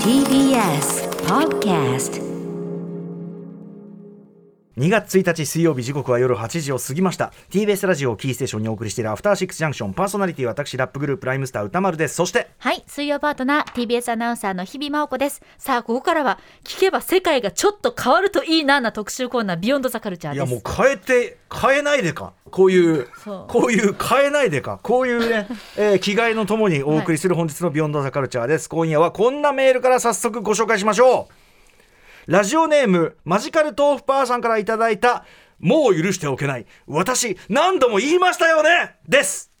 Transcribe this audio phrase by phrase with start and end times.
[0.00, 2.35] TBS Podcast
[4.78, 7.32] 2月1日水曜日時刻は夜8時を過ぎました。
[7.48, 12.16] TBS ラジオをキーステーションにお送りしているアフターシックスジャンクションパーソナリティは私ラップグループライムスター歌丸です。
[12.16, 15.40] そしてはい、水曜パートナー TBS アナウンサーの日々真央子です。
[15.56, 20.46] さあ、ここからは聞けば世界がちょっと変わるといいなな特集コーナービヨンドザカルチャーです。
[20.46, 23.08] いやもう変えて変えないでかこういう
[23.48, 25.46] こういう変えないでかこういうね、
[25.78, 31.45] えー、気概のともにお送りする本日のビヨンドザカルチャーです、今夜はこんなメールから早速ご紹介しましょう
[32.26, 35.24] ラジオネームマジカル豆腐パーさんからいただいた
[35.60, 39.52] もう許しておけない私何度も言いましたよねです。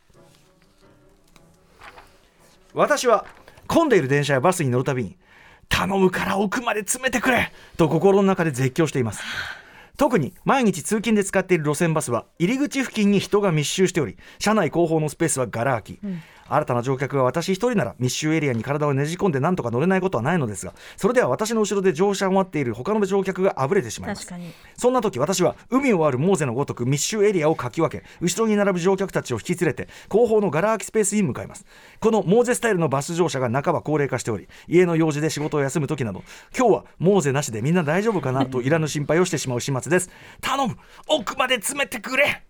[2.74, 3.24] 私は
[3.68, 5.16] 混んでいる電車やバスに乗るたびに
[5.68, 9.22] 頼むから奥まで詰めてくれと心の中で絶叫しています。
[9.96, 16.00] 特に毎日通勤で使っている路線バスは入り口付近に人が密集しており車内後方のスペースはガラ空き、
[16.48, 24.32] 新たな乗客が私一人なら密集エリアに体をねじ込んで何とか乗れないことはないのですがそれでは私の後ろで乗車を待っている他の乗客があぶれてしまいます。
[24.76, 31.64] そんな時私は海を割るモーゼのごとく密集エリアをかき分け後ろに並ぶ乗客たちを引き連れて後方のガラ空きスペースに向かいます。
[32.00, 36.22] このモーゼスタイルのバス乗車が半ば高齢化しており家の用事で仕事を休む時など
[36.56, 38.46] 今日はモーゼなしでみんな大丈夫かな？
[38.46, 40.10] といらぬ心配をしてしまう始末です。
[40.40, 40.76] 頼む
[41.08, 42.42] 奥まで詰めてくれ。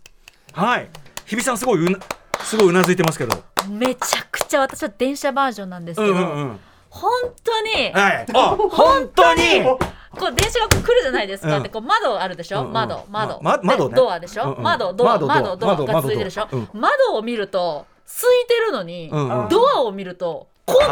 [0.53, 0.89] はい。
[1.27, 1.99] 日比さんすごいうな
[2.41, 6.61] すごいうなずいてますけどめちゃくちゃ私は電車バージョンなんですけど、うんうんうん。
[6.91, 7.11] 本
[7.45, 8.27] 当に、はい。
[8.35, 9.63] あ本当に。
[9.65, 11.63] こう電車が来るじゃないですか、うん。
[11.63, 12.73] でこう窓あるでしょ、うんうん。
[12.73, 13.95] 窓窓、ま窓ね。
[13.95, 14.63] でドアでしょ、うんうん。
[14.63, 15.77] 窓ドア窓ドア。
[15.77, 17.17] がついてるでしょ、窓ド窓。
[17.17, 19.49] を見ると空いてるのに、うんうん。
[19.49, 20.91] ドアを見ると混んでる。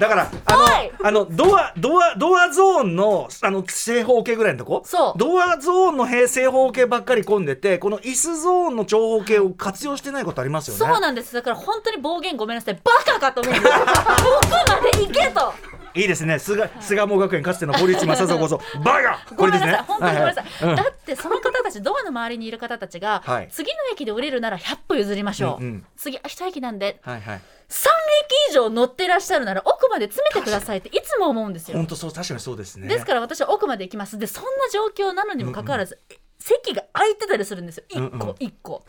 [0.00, 0.92] だからあの、はい。
[1.02, 4.82] あのドアドアドアゾーンのあの正方形ぐらいのとこ？
[4.84, 5.18] そう。
[5.18, 10.78] ドアゾーンの平正方形ばっかり混んでてこの椅子ゾーンの長方形を活用してないことありますよね？
[10.92, 11.32] そうなんです。
[11.34, 12.74] だから本当に暴言ごめんなさい。
[12.82, 13.66] バカかと思うんです。
[13.66, 15.52] よ 奥まで行けと
[15.94, 16.38] いいですね。
[16.38, 19.34] 菅菅鴨学園かつての堀内正蔵こそバカ！
[19.36, 19.82] これですね。
[19.86, 23.48] 本当にごめんなさい、ははだってその方たちドアの周りにいる方たちが、はい。
[23.50, 25.86] 次の駅で降りるなら100歩譲りましょう、うんうん。
[25.96, 27.00] 次あ一駅なんで。
[27.02, 27.36] はいはい。
[27.36, 27.40] 3
[27.70, 31.00] 駅以上乗ってらっしゃるなら奥まで詰めてくださいってい。
[31.02, 31.76] つも思うんですよ。
[31.76, 32.88] 本当そう確かにそうですね。
[32.88, 34.18] ですから私は奥まで行きます。
[34.18, 35.98] でそんな状況なのにもかかわらず、
[36.42, 37.84] 席が空いてたりするんですよ。
[37.90, 38.18] 1うんうん。
[38.18, 38.82] 個1個。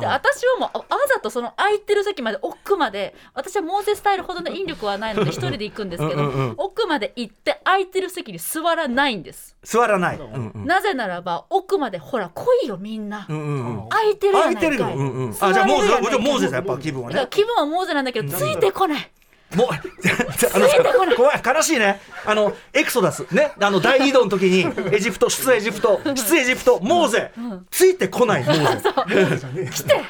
[0.00, 6.54] で私はもうあわざとその空いてる席まで奥まで私はモーゼスタイルほどの引力はないので一人で行くんですけどうんうんうん。
[6.58, 10.64] 奥まで行って空いてる席に座らないんです、座らない、うんうん。
[10.64, 13.88] なぜならば奥までほら来いよみんな、うんうんうん。
[13.88, 14.62] 空いてるやないかい。
[14.62, 17.26] 空いてるよ、うんうん、座あじゃあモーゼじゃあモーゼですやっぱ気分はね。
[17.30, 19.10] 気分はモーゼなんだけどついてこない
[19.54, 19.68] もう
[20.54, 20.58] あ
[21.06, 22.00] の怖い悲しいね。
[22.24, 23.20] あのエクソダス。
[23.30, 23.52] ね。
[23.60, 26.00] あの大移動の時にエジプト出エジプト。
[26.14, 27.32] 出エジプトモーゼ、
[27.70, 29.70] ついてこないモーゼ。
[29.70, 30.00] 来て。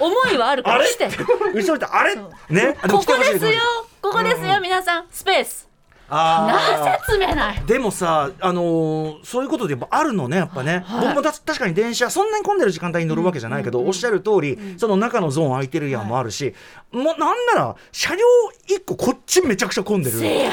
[0.00, 0.84] 思いはあるかあれ？
[0.84, 1.08] ら来て。
[1.54, 2.16] 後ろであれ？
[2.48, 2.76] ね。
[2.90, 3.52] ここですよ。
[4.00, 5.06] ここですよ皆さん。
[5.10, 5.67] スペース
[6.10, 6.82] あー。
[6.82, 7.62] なぜ詰めない。
[7.66, 11.06] でもさ、あのーそういうことでやっぱあるのねやっぱね、はい。
[11.08, 16.54] 僕もた確かに電車そんなに混んでる時間帯に乗るわけじゃないけど、おっしゃる通り、その中のゾーン空いてるやんもあるし、
[16.92, 18.24] もうなんなら車両
[18.68, 20.18] 1個こっちめちゃくちゃ混んでる。
[20.18, 20.52] せや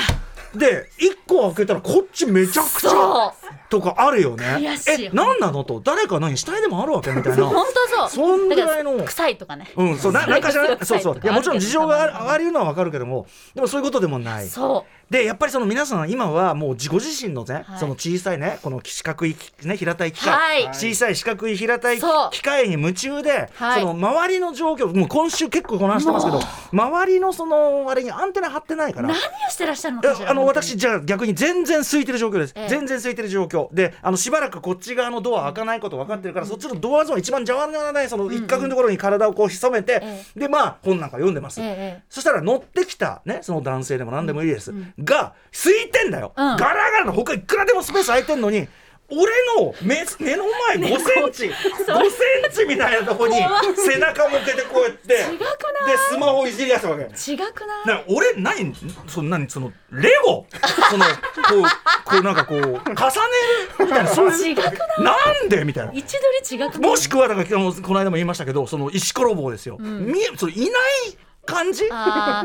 [0.57, 3.33] で1個開けたらこっちめちゃくちゃ
[3.69, 4.77] とかあるよね。
[4.87, 5.81] え何なのと？
[5.83, 7.45] 誰か何死体でもあるわけみたいな。
[7.47, 8.27] 本当そう。
[8.27, 9.03] そんぐらいの。
[9.03, 9.67] 臭いとかね。
[9.75, 11.19] うん、そうななんかじゃないそうそう。
[11.21, 14.47] いやもちろん事情があるのは分かるけどもでもそういうことでもない。
[14.47, 17.79] そでやっぱりその皆さん今はもう自ご自身のね、はい。
[17.79, 20.67] その小さいねこの四角いね平たい機械、はい。
[20.73, 21.99] 小さい四角い平たい
[22.31, 23.81] 機械に夢中で、はい。
[23.81, 26.39] その周りの状況もう今週結構この話してますけど
[26.71, 29.09] 周りのそのあれにアンテナ張ってないから。
[29.09, 30.31] う何をしてらっしゃるのかしら。
[30.31, 32.69] あの本当に私じゃあ逆に全然空いてる状況です、ええ。
[32.69, 33.73] 全然空いてる状況。
[33.73, 41.67] であのしばらくこっち側のドア開かないこと分かってるから、そっちのドアゾーン一番邪魔にならないその一角のところに体をこう潜めて、えでまあ本なんか読んでます、ええ
[41.99, 46.57] えそしたら乗ってきたねその男性でも何でもいいです、が空いてんだよ、うん。
[46.57, 48.67] ガラガラの他いくらでもスペース空いてんのに
[49.07, 51.51] 俺の目目の前5センチ5セ
[52.47, 53.35] ンチみたいなとこに
[53.75, 55.97] 背中向けてこうやってで違くない？
[56.09, 57.03] スマホいじり出したわけ。
[57.03, 57.87] 違くない？
[57.87, 58.73] な俺何
[59.07, 60.47] その何そのレゴ？
[60.89, 61.11] そのこ
[61.57, 61.61] う
[62.09, 62.73] こうなんかこう重ね
[63.79, 64.07] るみたいな。
[64.07, 64.51] そういう。
[64.51, 65.03] 違くない？
[65.03, 65.15] な
[65.45, 65.63] んで？
[65.63, 65.93] みたいな。
[65.93, 66.13] 位置
[66.47, 66.89] 取り違くない？
[66.91, 67.57] もしくはだからこ
[67.93, 70.69] の間も言いましたけどその石ころ棒ですよ、見えそれいない
[71.45, 71.83] 感じ？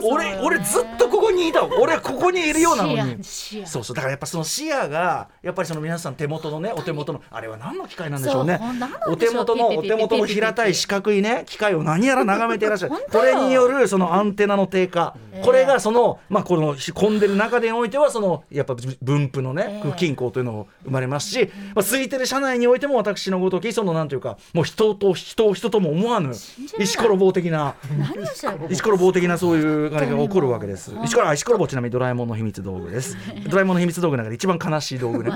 [0.05, 3.97] 俺俺ずっとここににいた俺ここにいるようなの視にそうそう。
[3.97, 8.61] だからやっぱその視野がやっぱりその皆さん手元のねお手元のあれは何の機械なんでしょうね。
[9.09, 12.95] お手元のお手元の平たい四角いね機械を何やら眺めていらっしゃる。
[13.11, 15.43] これによるそのアンテナの低下、ええ。
[15.45, 19.93] これがそのまあこの混んでる中でにおいてはそのやっぱ分布のねええ。
[19.97, 26.33] 均衡というのも生まれますし、まあ、空いてる車内においても私のごときそのなんていうかもう人と人を人とも思わぬ
[26.79, 27.77] 石ころ棒的な。
[27.99, 28.59] 何をしてる？
[28.69, 30.93] 石ころ棒的なそういうあれが起こるわけです。
[31.05, 33.17] 石ころあ石ころ棒ちなみにドラえもんの秘密道具です。
[33.49, 35.31] ドラえもんの秘密道具の中で一番悲しい道具ね。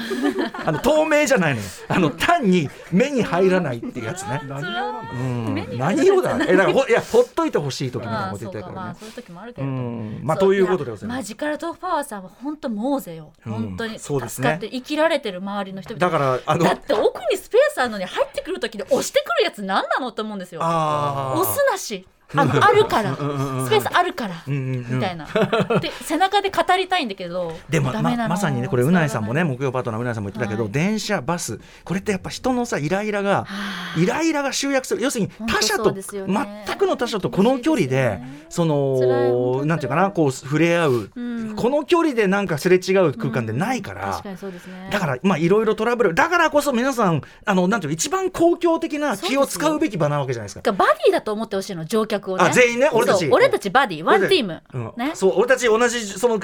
[0.65, 1.67] あの透明じゃないのよ。
[1.89, 4.41] あの単に目に入らないっていうやつね。
[4.45, 5.79] 何色なんだうん。
[5.79, 6.39] 何色だ？
[6.49, 8.75] えだからほいやほっといてほしい時みたいなこと言ってるからね。
[8.75, 10.21] そうかまあそういう時もあるけどん。
[10.23, 11.29] まあということでございます。
[11.29, 13.53] ジカルトークパワーさんは本当モーゼよ、うん。
[13.53, 14.49] 本当にそうですね。
[14.49, 20.61] 助かって生きられてる周りの人々だからあのだって奥にスペースあるのに入ってくる時で押してくるやつ何なのって思うんですよ。
[20.61, 23.15] 押すなしあのあるから。
[23.15, 24.43] スペースあるから。
[24.47, 25.27] みたいな。
[25.81, 30.73] で背中で語りたいんだけどでもまさにねこれうないさんもね木曜パートナーうないさんも言ってたけど、はい。
[30.73, 35.03] 電車バスこれってやっぱ人のさイライラがはあイライラが集約する。
[35.03, 36.05] 要するに他者と、全
[36.79, 41.21] くの他者とこの距離でそのなんていうかなこう触れ合う、う
[41.53, 41.57] ん。
[41.57, 44.23] この距離でなんかすれ違う空間でないから。
[44.91, 46.15] だからまあいろいろトラブル。
[46.15, 50.73] だからこそ皆さんあのなんていうか一番公共的な気を使うべき場なわけじゃないですか。
[50.73, 52.44] バディだと思ってほしいの乗客をね。
[52.44, 52.91] あ全員ね？
[52.93, 53.29] 俺たち。
[53.31, 54.93] 俺たちバディワンチーム、うん。
[54.97, 55.12] ね。
[55.15, 56.41] そう俺たち同じその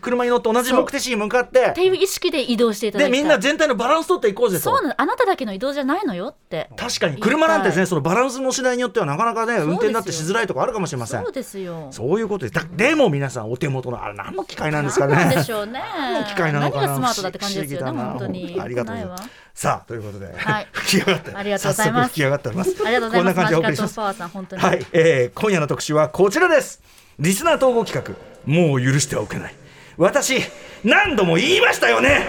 [0.00, 1.66] 車に乗って同じ目的地に向かって。
[1.66, 4.62] っていう意識で移動していただきでみんな全体のバランス取っていこうぜと。
[4.62, 4.94] そうなの。
[5.00, 6.70] あなただけの移動じゃないのよって。
[6.76, 7.20] 確かに。
[7.20, 11.22] 車なんてねそのバランスの次第によってはなかなかね運転だってしづらいとこあるかもしれません。
[11.22, 11.88] そうですよ。
[11.90, 15.80] そういうことででも皆さんお手元のあれ何の機械なんですか何なんでねしょうね。
[15.96, 16.86] 何の機械なのかな。
[16.88, 18.60] 何がスマートだって感じですよね本当に。
[18.60, 20.68] ありがとうございますさあということで、はい。
[20.72, 21.34] 吹き上がって。
[21.34, 22.08] ありがとうございます。
[22.08, 22.70] 早速吹き上がっております。
[22.70, 23.88] ありがとうございこんなます感じでお送りします。
[23.88, 24.62] マジカルトパワーさん本当に。
[24.62, 26.80] はい、えー、今夜の特集はこちらです。
[27.18, 28.14] リスナー統合企画。
[28.46, 29.54] もう許してはおけない。
[29.96, 30.40] 私
[30.84, 32.26] 何度も言いましたよね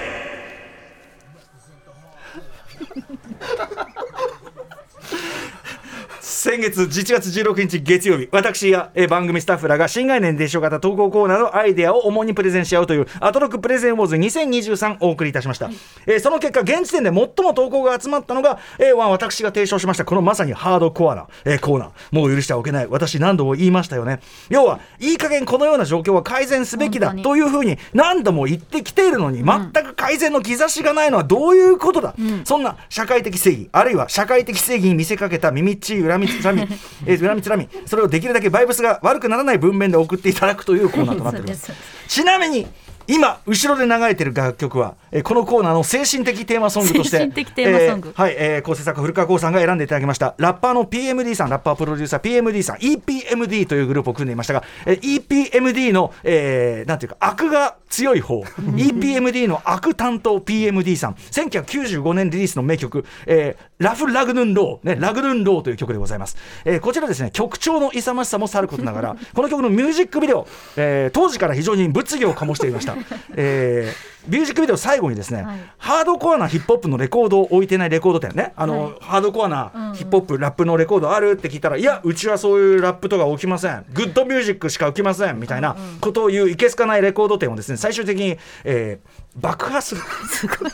[6.25, 15.69] 先月11月16日月曜日私や、えー番組スタッフらが新概念伝承型投稿コーナーのアイデアを主にプレゼンし合うというアトロックプレゼンウォーズ2023お送りいたしました、
[16.07, 21.91] えーその結果現時点で最も投稿が集まったのが、えーまあ私が提唱しましたこのまさにハードコアな、えーコーナー。
[22.13, 24.21] もう許してはおけない私何度も言いましたよね。
[24.47, 32.15] 要はいい加減このような状況は改善すべきだというふうに何度も言ってきているのに全く改善の兆しがないのはどういうことだ、
[32.45, 36.62] そんな社会的正義あるいは社会的正義に見せかけた耳っちい恨みつらみ、
[37.06, 37.68] えー恨みつらみ。
[37.86, 41.71] それをできるだけバイブスが悪くならない文面で送っていただくというコーナーとなっております。
[42.07, 42.68] ちなみに
[43.07, 48.09] 今後ろで流れている楽曲は、えーこのコーナーの精神的テーマソングとして精神的テーマソング。
[48.09, 50.35] えーはい、えー構成作家古川光さんが選んでいただきました。
[50.38, 58.41] ラッパーの PMD さんラッパープロデューサー PMD さん EPMD というグループを組んでいましたが、えー EPMD の、えーなんていうか悪が強い方
[58.75, 61.13] EPMD の悪担当 PMD さん。
[61.13, 70.47] 1995年リリースの名曲、えーラフ・ラグヌン・ロー、ね、 Rugged-N-Raw という曲でございます、えーこちらですね曲調の勇ましさもさることながら この曲のミュージックビデオ、
[70.77, 72.92] えー当時から非常に物議を醸していました、
[73.35, 75.59] えーミュージックビデオ最後にですね、はい。
[75.77, 78.53] ハードコアなヒップホップのレコードを置いてないレコード店ね。
[78.55, 78.93] あの、はい。
[79.01, 83.85] ハードコアなヒップホップ、ラップのレコードあるって聞いたらいやうちはそういうラップとか置きません。
[83.94, 90.71] Good music しか置きませんみたいなことを言ういけすかないレコード店をですね最終的に、えー爆破する、すごい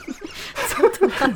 [0.68, 1.26] そうか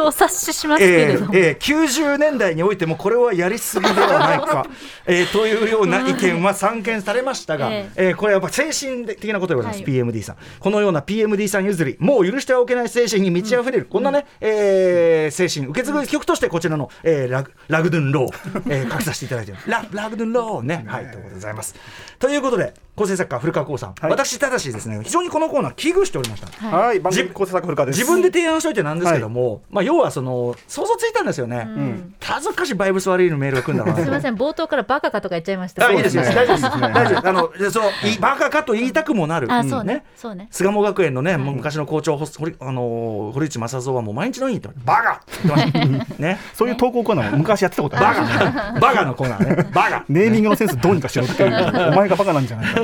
[0.00, 4.66] をお察ししますけえれども、ーえー90年代においてもこれはやりすぎではないか、
[5.06, 9.92] えーというような意見は散見されましたが、ええーこれはやっぱ精神的なことでございます、はい。
[9.92, 10.36] PMD さん。
[10.58, 19.70] このような PMD さん譲りもう許してはおけない精神に満ち溢れる、こんなね、えー精神受け継ぐ曲としてこちらの、えーラグラグドゥンロー、えー書きさせていただいてます。
[19.70, 20.84] ララグドゥンローね。
[20.86, 21.74] はいということでございます。
[22.18, 24.10] ということで構成作家古川光さん、はい。
[24.10, 26.68] 私ただしですね非常にこのコーナー危惧しておりました。
[26.68, 26.86] はい。
[26.86, 27.98] はい、番組構成作古川です。
[27.98, 32.14] 自分で提案しといてなんですけども、まあ要はその想像ついたんですよね、ん。
[32.20, 35.86] 恥ずかしいバイブス悪いのメールが来るんだなすみません冒頭からバカかとか言っちゃいました。
[35.86, 37.28] あいいですよ、そう大丈夫です、 大丈夫です。
[37.28, 40.04] あのでそのいバカかと言いたくもなる、あそうね。
[40.16, 40.48] そうね。
[40.50, 48.52] 巣鴨学園のね、もう昔の校長、ほ堀あのー堀内正蔵はもう毎日のようにバカって言ってました ね、そういう投稿コーナーも昔やってたことあバるんですよね。
[48.52, 50.04] カ、バカのコーナーね、バカ。
[50.08, 52.80] ネーミングのセンスどうにかしろっていう、お前がバカなんじゃないか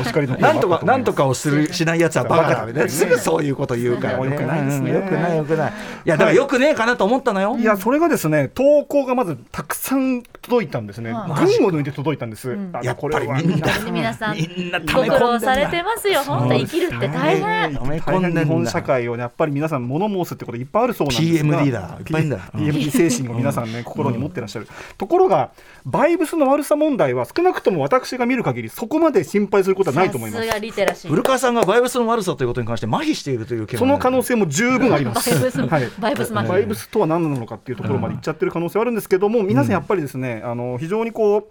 [0.00, 2.88] お叱りのなんとか、なんとかをする、しないやつはバカだバカだね。
[2.88, 4.30] すぐそういうこと言うからね。
[4.30, 4.90] よくないですね。
[4.90, 5.72] うんよくない、よくない。
[6.04, 7.56] やだからよくねえかなと思ったのよ。
[7.58, 11.12] いやそれがですね投稿がまずたくさん届いたんですね。
[11.12, 11.56] はい。
[11.56, 12.70] 群を抜いて届いたんです、ん。
[12.72, 13.42] あやっぱりこれは。
[13.42, 16.20] みんな皆さんみんなご溜め込んでんだ苦労されてますよ。
[16.20, 17.74] 本当生きるって大変。
[17.74, 22.38] 溜め込大んでんだ変日本社会をねやっぱり皆さん物申すってこといっぱいあるそうなんですが PMD だいっぱいいんだ。
[22.38, 24.68] PMD 精神を皆さんね心に持ってらっしゃる。
[24.98, 25.50] ところが
[25.84, 31.08] バイブスの悪さ問題は少なくとも私が見る限りそこまで心配することはないと思います。
[31.08, 35.30] 古川さんがバイブスの悪さということに関して麻痺しているという件その可能性も十分あります。
[35.30, 35.90] バイブスはい。
[35.98, 41.44] バイブスマバイブスとは何なのかっていうところまでいっちゃってる可能性はあるんですけども、皆さんやっぱりですね、あの非常にこう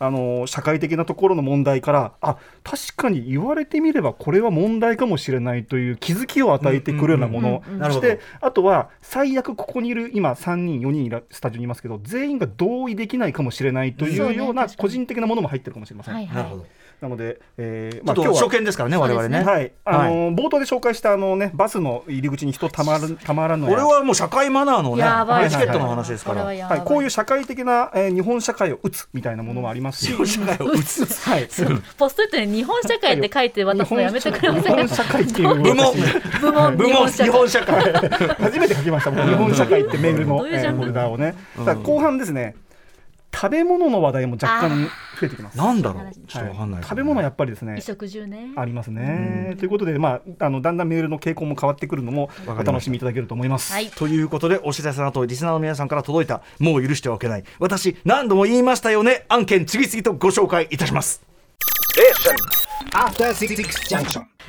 [0.00, 7.62] あの社会的なところの問題から、あ確かに言われてみればこれは問題かもしれないという気づきを与えてくるようなもの。
[7.84, 16.14] そしてあとは最悪ここにいる今3人4人スタジオにいますけど全員が同意できないかもしれないといそうねうような個人的なものも入ってるかもしれません。
[16.14, 16.36] はいはい。
[16.36, 16.66] なるほど。
[17.00, 19.44] なので、えーちょっと今日は初見ですからね我々ね。
[19.44, 26.44] はい、あの冒頭で紹介したあのねバスの入り口に人たまるたまらんのやこれはもう社会マナーのねやばいエチケットの話ですから。
[26.44, 31.04] はい、こういう社会的な、えー日本社会を打つみたいなものもありますし、社会を打つ。
[31.28, 31.48] はい、
[31.96, 35.54] ポストイットに日本社会って書いて渡すのやめてくれませんか日本社会っていう。
[35.54, 35.94] 部門。
[36.40, 36.76] 部門。
[36.76, 37.08] 部門。
[37.08, 37.92] 日本社会。
[38.40, 41.34] 初めて書きました僕日本社会ってメールの、フォルダーをね、
[41.84, 42.56] 後半ですね
[43.34, 44.84] 食べ物の話題も若干
[45.20, 45.58] 増えてきます。
[45.58, 46.12] なんだろう？
[46.26, 48.52] ちょっとわかんない食べ物はやっぱりですね衣食住ね。
[48.56, 53.72] ありますね、ということで、まあ、あのだんだんメールの傾向も変わってくるのもお楽しみいただけると思います。
[53.72, 53.88] はい。
[53.90, 61.22] ということでお知らせの後リスナーの皆さんから届いたもう許してはおけない私何度も言いましたよね案件次々とご紹介いたします.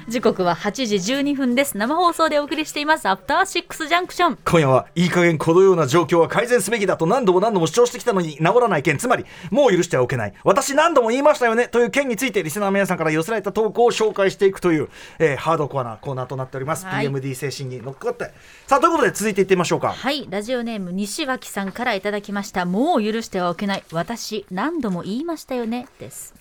[0.08, 1.76] 時刻は8時12分です。
[1.78, 3.08] 生放送でお送りしています。
[3.10, 9.00] アフターシックスジャンクション今夜はいい加減このような状況は改善すべきだと何度も何度も主張してきたのに治らない件。
[9.00, 10.34] つまりもう許してはおけない。
[10.44, 11.68] 私何度も言いましたよね。
[11.68, 17.08] という件についてリスナーの皆さんから寄せられた投稿を紹介していくという、えーハードコアなコーナーとなっております、はい。
[17.08, 18.32] PMD 精神に乗っかって。
[18.68, 19.94] さあということで続いていってみましょうか。
[19.94, 20.28] はい。
[20.30, 22.66] ラジオネーム西脇さんからいただきました。
[22.66, 23.84] もう許してはおけない。
[23.92, 25.88] 私何度も言いましたよね。
[26.00, 26.39] です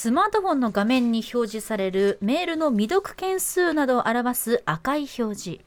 [0.00, 5.60] スマートフォンの画面に表示されるメールの未読件数などを表す赤い表示。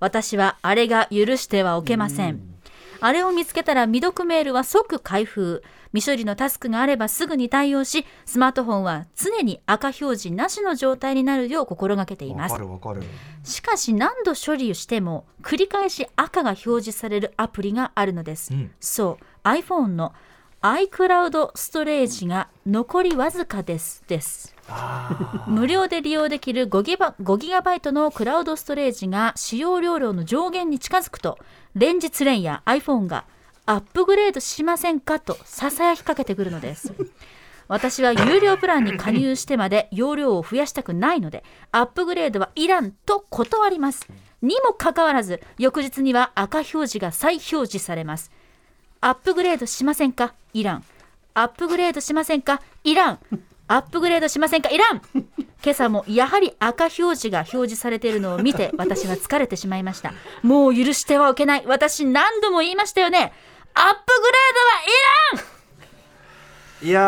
[0.00, 2.40] 私はあれが許してはおけません。
[3.02, 5.62] あれを見つけたら未読メールは即開封。
[5.92, 12.52] 未処理のタスクがあればすぐに対応しスマートフォンは常に赤表示なしの状態になるよう心がけています。
[12.52, 13.02] わかるわかる。
[13.42, 18.70] しかし何度処理をしても繰り返し赤が表示されるアプリがあるのです、うん。
[18.80, 19.46] そう。
[19.46, 20.14] iPhone の
[20.64, 24.02] iCloud ストレージが残りわずかです。
[24.08, 24.56] です。
[25.46, 31.38] 無料で利用できる5ギバ ,5 ギガバイトのクラウドストレージが使用容量の上限に近づくと
[31.74, 33.26] 連日連夜 iPhone が
[33.66, 36.94] アップグレードしませんかとささやきかけてくるのです。
[37.68, 44.08] 私は有料プランに加入してまで容量を増やしたくないのでアップグレードはいらんと断ります。
[44.40, 48.30] にもかかわらず翌日には赤表示が再表示されます
[49.06, 50.32] アップグレードしませんか？
[50.54, 50.84] イラン
[51.34, 52.62] アップグレードしませんか？
[52.84, 53.18] イラン
[53.68, 54.70] アップグレードしませんか？
[54.70, 55.02] いらん。
[55.62, 60.14] 今朝もやはり赤表示が表示されているのを見て私は疲れてしまいました。
[60.42, 61.64] もう許してはおけない。
[61.66, 63.34] 私何度も言いましたよね。
[63.74, 65.53] アップグレードはいらん。
[66.84, 67.04] いやー。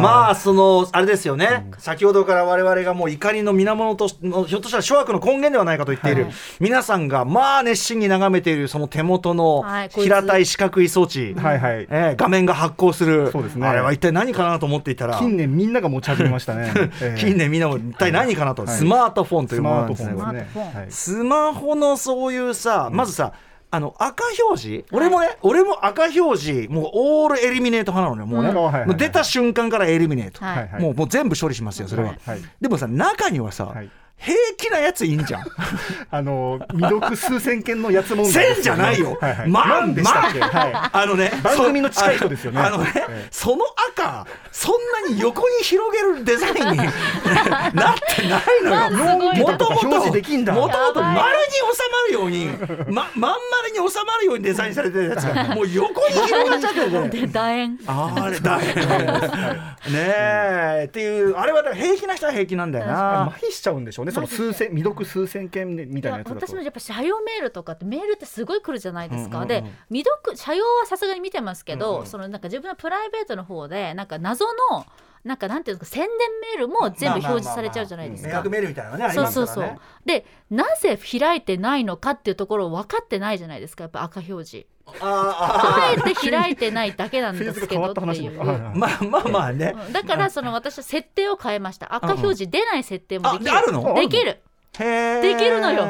[0.00, 6.32] まあそのあれですよね、先ほどから我々がもう怒りの源とひょっとしたら諸悪の根源ではないかと言っている、はい。
[6.60, 11.86] 皆さんがまあ熱心に眺めているその手元の平たい四角い装置、はいはい。
[11.90, 13.66] えー画面が発光するそうですね。
[13.66, 16.72] あれは一体何かなと思っていたら近年みんなが持ち始めましたね。
[17.02, 18.76] えー近年みんなも一体何かなと、はい。
[18.76, 20.48] スマートフォンというスものマートなんですね。
[20.52, 21.16] フォンですね。
[21.16, 21.72] スマートフォンはい。
[21.72, 23.32] スマホのそういうさ、まずさ
[23.76, 28.56] あの赤表示、俺もね、俺も赤表示、もうオールエリミネート派なのね、もうね、うん。
[28.56, 30.56] はいはいはいもう出た瞬間からエリミネート、はい。
[30.56, 30.82] はいはい。
[30.82, 32.14] もうもう全部処理しますよ、それは。
[32.24, 32.40] はい。
[32.60, 35.44] でもさ、中にはさ、はい平気なやついいんじゃん。
[36.10, 39.16] あの未読数千件のやつ問題です千じゃないよ。
[39.20, 40.72] はいはい、万万でしたっけ、万はい。
[40.92, 42.60] あのね、番組の近い人ですよね。
[42.60, 43.28] あのね、ええ。
[43.30, 44.74] その赤、そん
[45.08, 46.76] なに横に広げるデザインに
[47.74, 49.36] なってないのよ。
[49.36, 52.46] もともと、表示できんだもともと丸に収まるように、
[52.92, 56.80] ま、まん丸に収まるようにデザインされてるやつが、もう横に広がっちゃって。
[56.80, 57.78] るで楕円。
[57.86, 58.58] あれだよ。
[58.58, 63.22] ねえ、っていう、あれは平気な人は平気なんだよな。
[63.26, 66.46] 麻痺しちゃうんでしょうね、その数千未読数千件みたいなやつだと。
[66.46, 66.62] 私も。
[66.62, 69.64] やっぱ社用メールとかってメールってすごい来るじゃないですか、うんうんうん。
[69.64, 74.86] で未読社用はさすがに見てますけど、そのなんか自分のプライベートの方でなんか謎の
[75.24, 78.42] なんかなんていうんですか宣伝メールも全部表示されちゃうじゃないですか。
[78.42, 79.78] メールみたいなね、ありますそうそうそう。
[80.04, 84.66] でなぜ開いてないのかっていうところを分かってないじゃないですかやっぱ赤表示。
[85.00, 88.38] ああえて開いてないだけなんですけどっていう、
[88.74, 89.74] まあまあまあね。
[89.86, 89.92] うん。
[89.92, 91.92] だからその私は設定を変えました。
[91.94, 93.94] 赤表示出ない設定もできる、ああるの？
[93.94, 94.40] できる
[94.78, 95.84] できるのよ。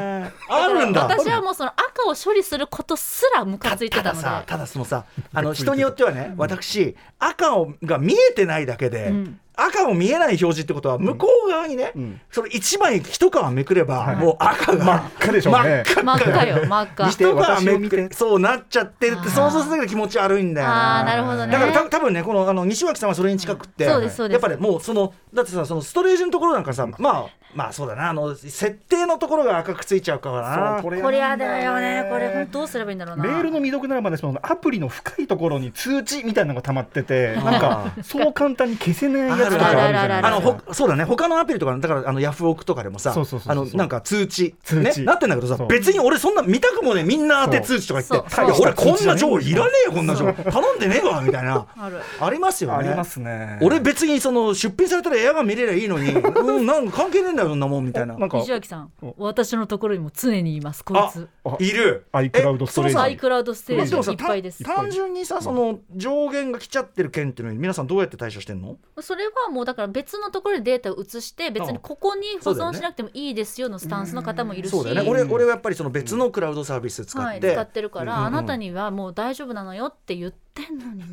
[0.49, 1.03] あるんだ。
[1.03, 4.23] 私はもうその赤を処理することすらムカついてたので。
[4.23, 9.39] たださただそのさあの人によってはね私赤をが見えてないだけで、ん。
[9.59, 12.21] 赤も見えない表示ってことは向こう側にね、ん。
[12.31, 15.83] それ一枚一皮めくれば、もう赤が真っ赤でしょうね。
[15.83, 16.03] 真っ赤。
[16.03, 17.09] 真っ赤よ真っ赤。
[17.09, 21.51] 一皮めくれそうなっちゃってるって想像するだけで気持ち悪いんだよあーなるほどね。
[21.51, 24.35] だからた多分ねこのあの西脇さんはそれに近くって、そうですそうです。
[24.35, 27.25] やっぱりもうそのだってさそのストレージのところなんかさまあ
[27.55, 28.09] まあそうだな。
[28.09, 30.73] あの設定のところが赤くついちゃうからな。
[30.75, 32.05] そうこれこれやだよね。
[32.09, 33.23] これ本当どうすればいいんだろうな。
[33.23, 41.03] メールの未読ならまだしもアプリの深いところに通知みたいなのが溜まっててなんかそう簡単に消せないやつとかあるじゃないですあのかほそうだね。
[41.03, 44.99] 他のアプリとかだからあのヤフオクとかでもさあのなんか通知通知。
[44.99, 48.35] ね、なってんだけどさ別に俺そんな見たくもねみんな当て通知とか言って。
[48.35, 50.51] いや俺こんな情報いらねえよこんな情報。
[50.51, 51.65] 頼んでねえわみたいな。
[51.75, 51.97] ある。
[52.19, 52.77] ありますよね。
[52.77, 53.57] ありますね。
[53.61, 56.11] 俺別にその出品されたらエアが見れりゃいいのに。
[56.11, 58.17] うんなんか関係ねえんだよそんなもんみたいな。
[58.17, 61.29] なんか西脇さん私のところにも常にいますこいあつ。
[61.45, 62.05] あいる。
[62.11, 62.97] iCloud ストレージ。
[62.97, 64.11] アイクラウドステージ。
[64.11, 64.63] いっぱいです。
[64.63, 68.77] た単純にさその上限が来ちゃってる件っていうのに皆さんどうやって対処してんの？
[68.99, 74.71] それはもうだから別のところにデータを移して別にここに保存しなくてもいいですよのスタンスの方もいるし。
[74.71, 75.09] そうだよね。
[75.09, 81.05] 俺俺はやっぱりその別のクラウドサービス使はい、って、使ってるから、うんあなたにはもう大丈夫なのよって言ってんのにね。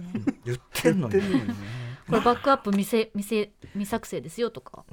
[0.44, 1.14] 言ってんのに
[2.08, 4.84] これバックアップ未せ未せ未作成ですよとか。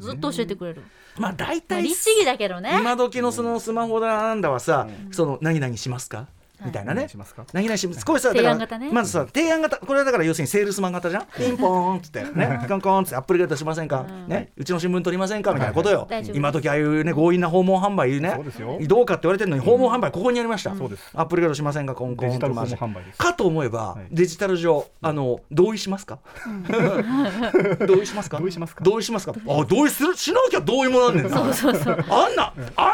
[0.00, 0.82] ずっと教えてくれる、
[1.18, 2.76] まあ大まあ、体律儀だけどね。
[2.78, 6.28] 今時のそのスマホだなんだはさ、その何々しますか？
[6.64, 7.02] みたいなね。
[7.02, 7.44] 何しますか？
[7.52, 8.04] 何々します。
[8.04, 8.92] これさだから提案型ね。
[8.92, 9.76] まずさ提案型。
[9.78, 11.26] これはだから要するにセールスマン型じゃん？
[11.36, 12.24] ピンポーンっつって。
[12.24, 12.64] ね。
[12.68, 14.52] コンコンっつってアップルゲートしませんか、ね。
[14.56, 15.52] うちの新聞取りませんか？
[15.52, 18.32] みたいなことよ、今時ああいうね強引な訪問販売ね。
[18.34, 18.78] そうですよ。
[18.82, 21.10] どうかって言われてるのに訪問販売ここにありました、そうです。
[21.14, 21.94] アップルゲートしませんか？
[21.94, 23.18] コンコンデジタル訪問って販売です。
[23.18, 24.06] かと思えば、はい。
[24.10, 26.18] デジタル上あの同意しますか、
[27.86, 28.38] 同意しますか？
[28.38, 28.84] 同意しますか？
[28.84, 29.34] 同意しますか？
[29.48, 30.16] あ同意する？
[30.16, 31.54] しなきゃ同意もなんねんな。
[31.54, 32.04] そうそうそう。
[32.08, 32.86] あんなあん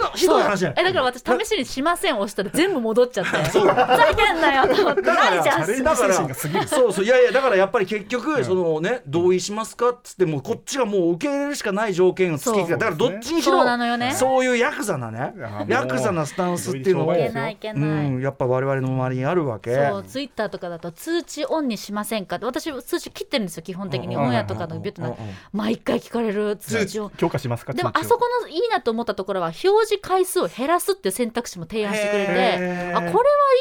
[0.00, 0.92] なのひどい話じゃえない。
[0.92, 3.30] だから私試しにしません押したら全部戻っちゃって。
[3.48, 5.02] ふざけんなよと思って。
[5.02, 6.34] だから
[6.66, 7.04] そうそう。
[7.04, 13.64] いやいやだからやっぱり結局そのね同意しますかっつってもうこっちがもう受け入れるしかない条件をつけてそうだからどっちにしろそう。
[13.64, 14.12] なのよね。
[14.12, 15.34] そういうヤクザなね。
[15.68, 19.74] ヤクザなスタンスっていうのをいけいけないいけうない、んやっぱ我々の周りにあるわけ。
[19.74, 22.46] そうツイッターとかだと通知オンにしませんかって。
[22.46, 24.16] 私通知切ってるんですよ基本的に。
[24.16, 24.22] うん。
[24.22, 25.14] オンエアとかのビュッとな
[25.52, 27.10] 毎回聞かれる通知を。
[27.16, 33.14] 強化しますかでもあそこのいいなと思ったところは表示回数を減らすっていう選択肢も提案してくれへてーあこれは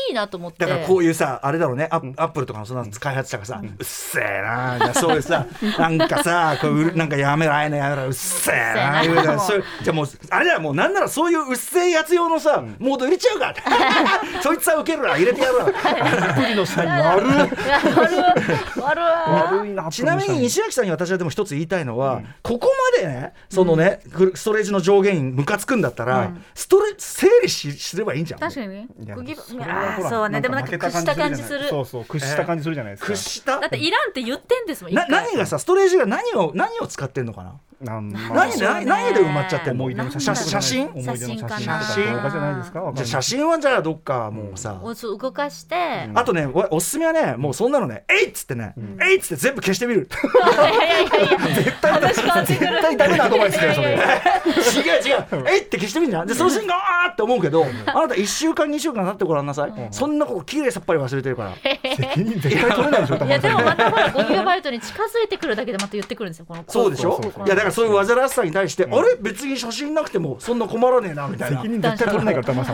[0.10, 0.66] いいなと思って。
[0.66, 1.88] だからこういうさあれだろうね。
[1.92, 2.78] アップルとかのそん。
[2.78, 5.46] なの開発者がさ、うっせえなじゃあそういうさ
[5.80, 8.06] なんかさこうなんかやめろああいうのやめろ。
[8.06, 9.40] うっせえなうっせえな。
[9.40, 13.54] そうじゃあもうあれだもうなんならそういううっせえやつ用のさ、モード入れちゃうか。
[14.42, 15.66] そいつは受けるわ入れてやるわ。
[15.66, 17.26] アプリの社員悪
[18.78, 24.02] 悪ちなみに西脇さんに私はでも一つ言いたいのは、ここまでねそのね、
[24.36, 25.96] ストレージの上限ムカつくんだっ。
[25.96, 28.88] たら、ストレ整理しすればいいんじゃん確かに
[29.34, 30.42] あーそうね。
[30.42, 33.08] でもなんか屈した感じするそうそう屈した感じするじゃないですか。
[33.08, 33.60] 屈した？
[33.60, 37.56] だっていらんって言ってんですもん何がさストレージが何を何を使ってんのかな？
[37.82, 40.88] 何で何で埋まっちゃって思い出の写真写真？
[40.88, 42.54] 思い出の写真じゃな。
[42.54, 43.02] いですかわかんな。
[43.02, 43.48] いじゃあ写真。
[43.48, 45.76] はじゃあどっかもうさ、動かして、
[46.16, 50.08] あとねおおすすめはねもうそんなのね「えい!」っつってね「えい!」っつって全部消してみる。
[50.10, 51.64] いやいやいやいや。
[51.64, 53.88] 絶対絶対ダメなアドバイスだよそれ。
[53.90, 56.28] 違う違う「えい!」って消してみるじゃん。
[56.28, 61.54] でその瞬間あーって思うけどあなた1週間2週間経ってごらんなさい、そんなこときれいさっぱり忘れてるから。
[61.96, 63.26] 責任絶対取れないでしょ。
[63.26, 67.14] いやでもままたほら5ギガバイトに近づいてくるだけでまた言ってくるんですよこのそうでしょ？
[67.14, 69.16] そうそうそういやだからそういう煩わしさに対して、あれ？
[69.20, 71.62] 別に写真なくてもそんな困らねえなみたいな。
[71.62, 72.72] 責任絶対取れないから玉井さ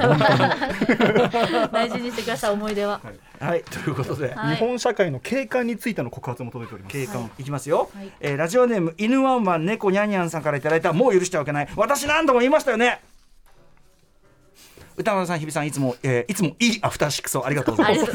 [1.67, 2.99] ん 大事にしてください思い出は、
[3.39, 3.63] はい。
[3.63, 4.55] ということで、はい。
[4.55, 6.93] 日本社会の景観についての告発も届いております。
[6.93, 8.11] 景観いきますよ、はい。
[8.19, 11.67] えーラジオネーム犬ワンワン猫ニャンニャンさんからいただいたもう許してはいけない。
[11.75, 13.01] 私何度も言いましたよね
[15.01, 18.11] 歌丸さん日比さんいつも、えーいつもいいアフターシックスをありがとうございます。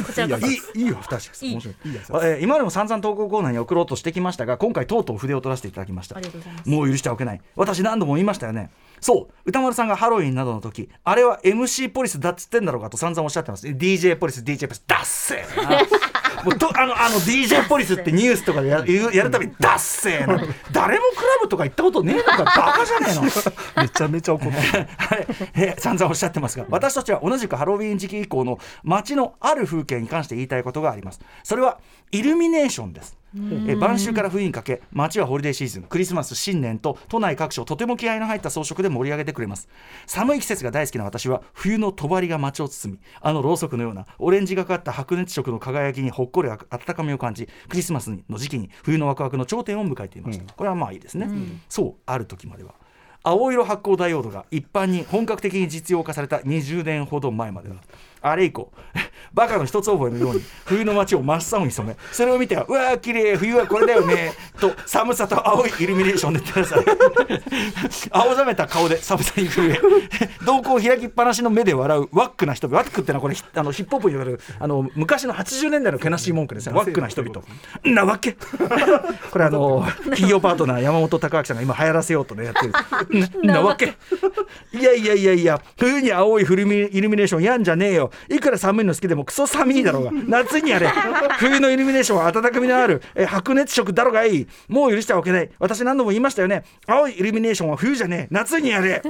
[0.77, 1.46] いいいいアフターシックス。
[1.46, 1.53] いい。
[1.53, 1.88] 面白い。
[1.88, 6.16] いいえー今までも散々投稿コーナーに送ろうとしてきましたが今回とうとう筆を取らせていただきました。
[6.64, 7.40] もう許してはおけない。
[7.57, 8.70] 私何度も言いましたよね
[9.07, 9.35] そう。
[9.45, 13.64] 歌丸さんがハロウィンなどの時あれは MC ポリスだっつってんだろうかと散々おっしゃってます。
[13.69, 15.79] DJ ポリス DJ ポリスダッセーな。
[16.42, 20.42] もうとあのあの DJ ポリスってニュースとかでややるたびにダッセーな。
[20.73, 22.42] 誰もクラブとか行ったことねえのか。
[22.42, 23.23] バカじゃねえの。
[23.81, 24.88] めちゃめちゃ怒ってる。
[24.99, 31.21] はい、えー散々おっしゃってますが私たちは同じくハロウィン時期以降の街のある風景に関して言いたいことがあります。
[31.45, 31.79] それは
[32.11, 39.69] イルミネーションですえー晩秋から冬にかけ街はホリデーシーズンクリスマス新年と都内各所とても気合いの入った装飾で盛り上げてくれます。
[40.07, 51.29] 寒い季節が大好きな私は冬の帳が街を包みあのろうそくのようなオレンジがかった白熱色の輝きにほっこりあ温かみを感じクリスマスの時期に冬のワクワクの頂点を迎えていました、これはまあいいですね、
[51.69, 52.75] そうある時までは。
[53.23, 57.75] 青色発光ダイオードが一般に本格的に実用化された20年ほど前までだ
[58.23, 58.71] あれ以降
[59.35, 66.85] バカの一つ覚えのように冬の街を真っ青に染めそれを見てはうわー綺麗冬はこれだよねと寒さと青いイルミネーションで照らされ
[68.11, 69.81] 青ざめた顔で寒さに震え
[70.45, 72.79] 瞳孔を開きっぱなしの目で笑うワックな人々。
[72.79, 77.43] ワックってのはこれヒあのヒップホップに言われるあの昔の80年代のけなしい文句ですねワックな人々。
[77.85, 78.33] なわけ。
[79.31, 82.73] これあの企業パートナー山本隆明さんが今流行らせようとねやってる。
[83.47, 83.95] ななわけ。
[84.73, 90.11] いやいやいやいや冬に青いフルミイルミネーションやんじゃねえよいくら寒いの好きでもクソ寒いだろうが。
[90.27, 90.88] 夏にやれ。
[91.38, 94.47] 冬のイルミネーションは温かみのあるえ白熱色だろうがいい。
[94.69, 95.51] もう許してはおけない。
[95.59, 96.64] 私何度も言いましたよね。
[96.87, 98.35] 青いイルミネーションは冬じゃねえ。
[98.35, 99.03] 夏にやれ。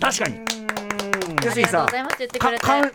[0.00, 0.81] 確かに
[1.46, 1.56] 要す。
[1.56, 1.88] るにさん。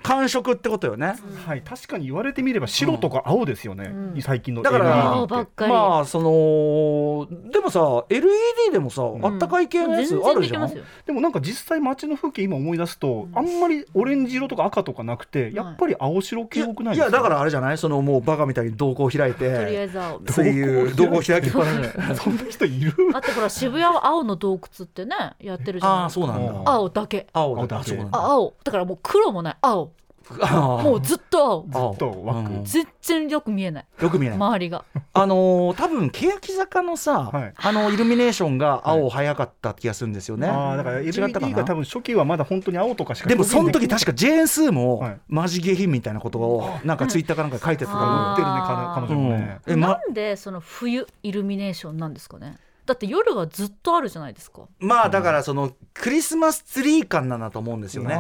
[0.03, 5.71] 感触ってことよね、はい、確かに言われてみれば白とか青ですよね、最近のだから LED 青ばっかり。
[5.71, 8.29] まあそのでもさ LED
[8.71, 10.67] でもさ、あったかい系のやつ全あるじゃん？
[10.67, 17.77] 然でもなんか実際街の風景今思い出すと、あんまりオレンジ色とか赤とかなくて、やっぱり青白系多くないいやだからあれじゃない？
[17.77, 20.21] そのもうバカみたいに瞳孔開いとりあてえず青。
[20.29, 21.77] そういう瞳孔開きっぱなし。
[21.81, 22.93] でそんな人いる？
[23.13, 25.99] あとほら渋谷は青の洞窟ってねやってるじゃない？
[25.99, 26.51] ああそうなんだ。
[26.51, 27.27] うん青だけ。
[27.33, 27.75] 青だけ。
[27.75, 28.19] あそうなんだ。
[28.19, 28.53] あ青。
[28.63, 29.57] だからもう黒もない。
[29.61, 29.91] 青。
[30.29, 31.67] もうずっと青。
[31.71, 32.65] 青とワックうん。
[32.65, 33.85] 全然よく見えない。
[34.01, 34.37] よく見えない。
[34.37, 34.83] 周りが。
[35.13, 37.53] あのー多分欅坂のさ、はい。
[37.55, 45.17] あのイルミネーションが青早かった気がするんですよね、あーだから違ったか LED なが多分初期はまだ本当に青とかしかでもその時確かかジェーン・スーもはい。
[45.29, 52.57] マジ下品みたいなことをなんかツイッターかなんかで書いてたあか売ってるね彼彼女もね、ら、うんえまなんでその冬イルミネーションなんですかね？
[52.87, 54.61] だって夜はずっとあるじゃないですか。
[54.79, 58.17] まあだからそのクリスマスツリー感なんだと思うんですよね。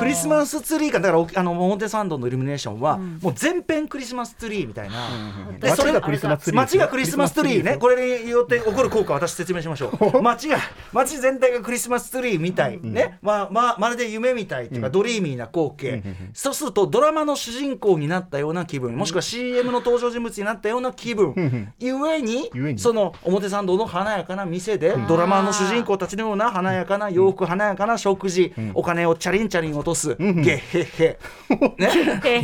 [0.00, 3.18] クリスマスツリー感だからおあの表参道のイルミネーションはうん。
[3.22, 6.60] もう全編クリスマスツリーみたいな、それ街がクリスマスツリー。
[6.60, 7.76] 街がクリスマスツリーね。
[7.78, 10.20] これによって起こる効果を私説明しましょう。
[10.22, 10.58] 街が
[10.92, 13.18] 街全体がクリスマスツリーみたい、ね。
[13.22, 18.96] まあまあまるで夢みたいっていうか、ドリーミーな光景、そうするとドラマの主人公になったような気分。
[18.96, 22.50] もしくは CM の登場人物になったような気分、ゆえに。
[22.78, 31.18] その表参道の華やかな店でドラマの主人公たちのような華やかな洋服、華やかな食事、お金をチャリンチャリン落とす、ゲッヘッヘ。
[31.76, 32.40] ね。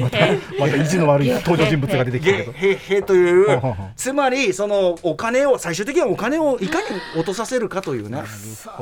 [0.58, 3.60] また意地の悪い登場人物が出てきたけどゲッヘッヘという。
[3.96, 8.22] つまりそのお金を最終的にはお金をいかに落とさせるかというね。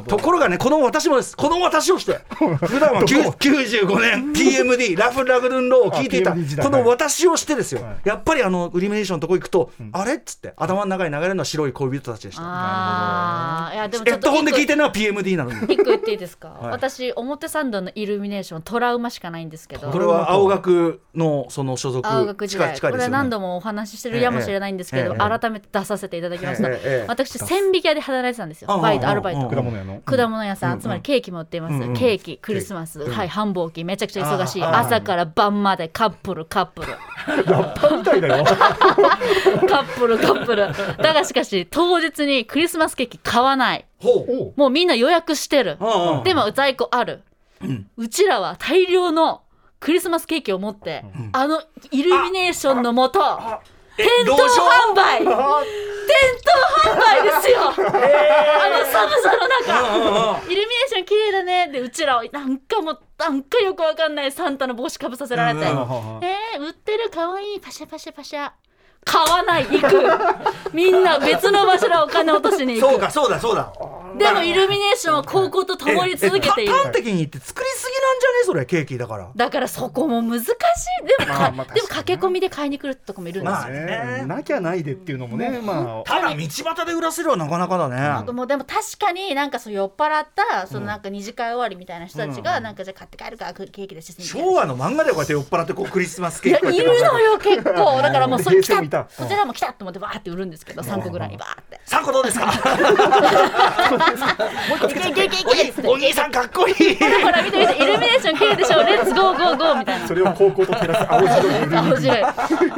[0.08, 1.36] ところがねこの私もです。
[1.36, 2.20] この私をして
[2.66, 6.32] 普段は9 95年 PMD ラフ・ラグルン・ローを聞いていた。
[6.62, 7.82] この私をしてですよ。
[7.82, 7.96] はい。
[8.04, 15.66] やっぱりあのイルミネーションのとこ行くとあれっつって頭の中に流れるのは白い恋人たちでしたああいやでもちょっとヘッドホンで聞い一てるのは PMD なのに。
[15.66, 16.70] 個一個言っていいですか、はい。
[16.72, 19.90] 私表参道のイルミネーショントラウマしかないんですけど。
[19.90, 25.38] これは青学のその所属青学時代、近い近いですよねこれは何度もお話ししてるやもしれないんですけど、ええええ。
[25.38, 28.70] 改めて出させていただきますと、ええええ私千匹屋で働いてたんですよ。
[28.70, 31.94] ああバイトああアルバイトああ果物屋の果物屋さん、うんつまりケーキも売っています、うんうん。
[31.94, 34.62] ケーキクリスマス、はい繁忙期めちゃくちゃ忙しい。
[34.62, 36.88] ああ朝から晩までカップルカップル。
[36.88, 38.44] ラッパーみたいだよ。
[39.68, 40.68] カップルカップル。
[41.02, 43.84] だがしかし当日にクリスマスケーキ買わない。
[44.54, 45.76] もうみんな予約してる。
[45.80, 47.24] うんうんでも在庫ある、
[47.96, 49.42] うちらは大量の
[49.80, 53.18] クリスマスケーキを持って、あのイルミネーションのもと
[53.96, 55.40] 店頭販売店頭
[56.90, 68.52] 販売ですよ、あの寒さの中イルミネーション綺麗だねでうちらはなんかもうなんかよくわかんないサンタの帽子かぶさせられて、うんうんえー、売ってるかわいいパシャパシャパシャ
[69.04, 69.64] 買わない。
[69.64, 70.72] 行く。
[70.72, 72.92] みんな別の場所でお金落としに行く。
[72.92, 73.72] そうかそうだそうだ。
[74.16, 76.72] でもイルミネーションは高校と灯り続けている。
[76.72, 79.28] 端的に言って作りすぎなんじゃねそれケーキだから。
[79.34, 80.52] だからそこも難しい。
[81.18, 84.20] でもか、まあまあでも駆け込みで買いに来るとこもいるんですよ、まあね。
[84.20, 86.08] ねなきゃないでっていうのもねまあ。
[86.08, 87.96] ただ道端で売らせるはなかなかだね。
[87.96, 96.82] なんかもうでも確かになんかそう酔っ払ったそのなんか二次会終わりみたいな人たちがなんかじゃあ買って帰るからケーキですみたいな昭和の漫画でこうやって酔っ払ってこうクリスマスケーキこうやって。
[96.82, 98.00] いるのよ結構。
[98.00, 99.04] だからもうそれ来た平成もいた。
[99.04, 101.80] こちらも来たと思ってバーって売るんですけど3個ぐらいバーって。
[101.86, 102.52] 3個どうですか？
[105.86, 112.22] お兄さんかっこいいほら見て見てイルミネーション綺麗でしょレッツゴーゴーゴーみたいなそれを煌々と照らす青白いイルミ面白い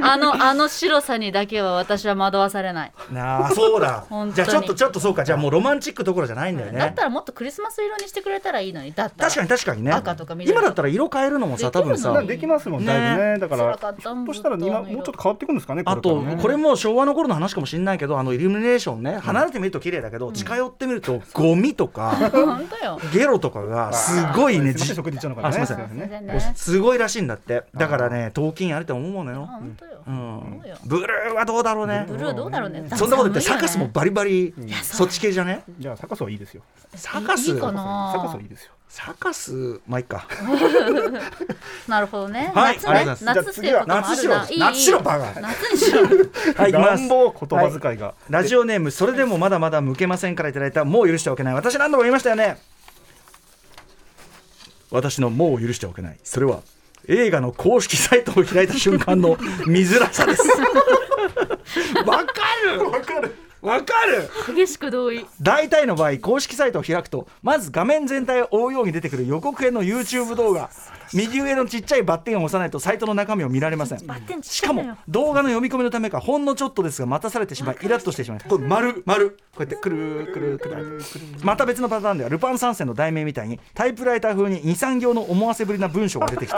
[0.02, 22.30] あのあの白さにだけは私は惑わされないなあそうだじゃあちょっとちょっとそうかじゃあもうロマンチックどころじゃないんだよねだったらもっとクリスマス色にしてくれたらいいのにだったら確かに確かにね赤とか緑今だったら色変えるのもさ多分さできますもんだいぶねだからひょっとしたら今もうちょっと変わっていくんですかねこあれからねとこれも昭和の頃の話かもしれないけどあのイルミネーションねね離れてみると綺麗だけど近寄ってみるとゴミとか
[23.12, 24.94] ゲロとかがすごいねす
[26.54, 27.64] すごいらしいんだって。
[27.74, 29.48] だからね頭筋あれと思うのよ、
[30.84, 32.04] ブルーはどうだろうね。
[32.08, 32.88] ブルーどうだろうね。
[32.94, 35.62] そんなこと言ってサカスもバリバリそっち系じゃね？
[35.78, 36.62] じゃあサカスはいいですよ。
[36.94, 38.12] サカスいいかな。
[38.14, 40.26] サカスはいいですよサカスまあいいか。
[41.86, 42.50] なるほどね。
[42.54, 42.78] はい。
[42.82, 43.04] 夏ね。
[43.26, 44.32] 夏っていうこともあ夏しろ。
[44.32, 44.58] るないい。
[44.58, 46.02] 夏しろバカ夏にしろ。
[46.56, 51.54] はい乱暴言葉遣いが、ラジオネームそれでもまだまだ向けませんからいただいたもう許しておけない。
[51.54, 52.56] 私何度も言いましたよね。
[54.90, 56.18] 私のもう許しておけない。
[56.24, 56.62] それは
[57.06, 60.42] 映画の公式サイトを開いた瞬間の見づらさです。
[62.06, 62.32] わか
[62.64, 62.90] る。
[62.90, 64.54] わかるわかる。
[64.54, 65.26] 激しく同意。
[65.42, 70.70] 大体の場合公式サイトを開くとまず画面全体を覆うように出てくる予告編の YouTube 動画。
[71.12, 73.98] 右上のちっちゃいバッテンを押さないとサイトの中身を見られません。
[74.42, 81.00] しかも動画の読み込みのためかほんのちょっとですが待たされてしまいイラッとしてしまいこれ丸丸こうやってくるくるくる
[81.42, 86.56] また別のパターンではルパン三世の題名みたいにタイプライター風に23行の思わせぶりな文章が出てきて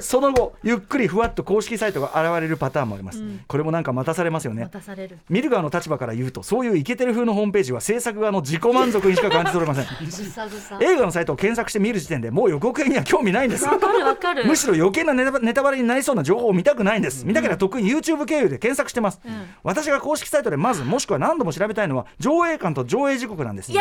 [0.00, 10.82] その後ゆっくりふわっと公式サイトが現れるパターンもあります、これもなんか待たされますよね待たされる見る側の立場から言うとそういうイケてる風のホームページは制作側の自己満足にしか感じ取れませ ん。
[10.82, 13.64] 映画のサイトを検索して見る時点でもう予告編には興味ないんです。
[13.64, 14.44] わかるわかる。
[14.46, 19.20] むしろ余計なネタバレになりそうな情報を見たくないんです、見たければ得意に YouTube 経由で検索してます、
[19.62, 23.72] 私が公式サイトでまずもしくは何度も調べたいのは上映館と上映時刻なんです。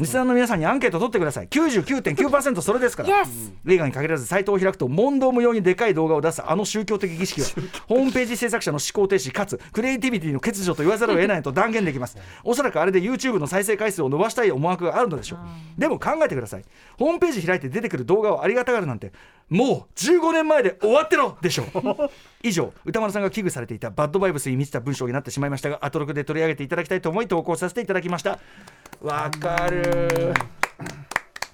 [0.00, 1.48] リスナーの皆さんにアンケート取ってください。
[1.48, 3.08] 99.9%それですから、
[3.68, 7.46] 映画に限らずサイトを開くと問答無用にでかい動画を出すあの宗教的儀式は
[7.88, 12.16] ホームページ制作者の思考停止かつクリエイティビティの欠如と言わざるを得ないと断言できます。
[12.42, 15.80] おそらくあれで YouTube の再生回数を伸ばしたい思惑があるのでしょう。
[15.80, 16.64] でも考えてください。
[16.98, 19.12] ホームページ開いて出てくる動画をありがたがるなんて
[19.48, 21.66] もう15年前で終わってろでしょう。
[22.42, 28.38] 以上歌丸さんが危惧されていたバッドバイブスに満ちた文章になってしまいましたがアトロクで取り上げていただきたいと思い投稿させていただきました。
[29.00, 30.32] わかる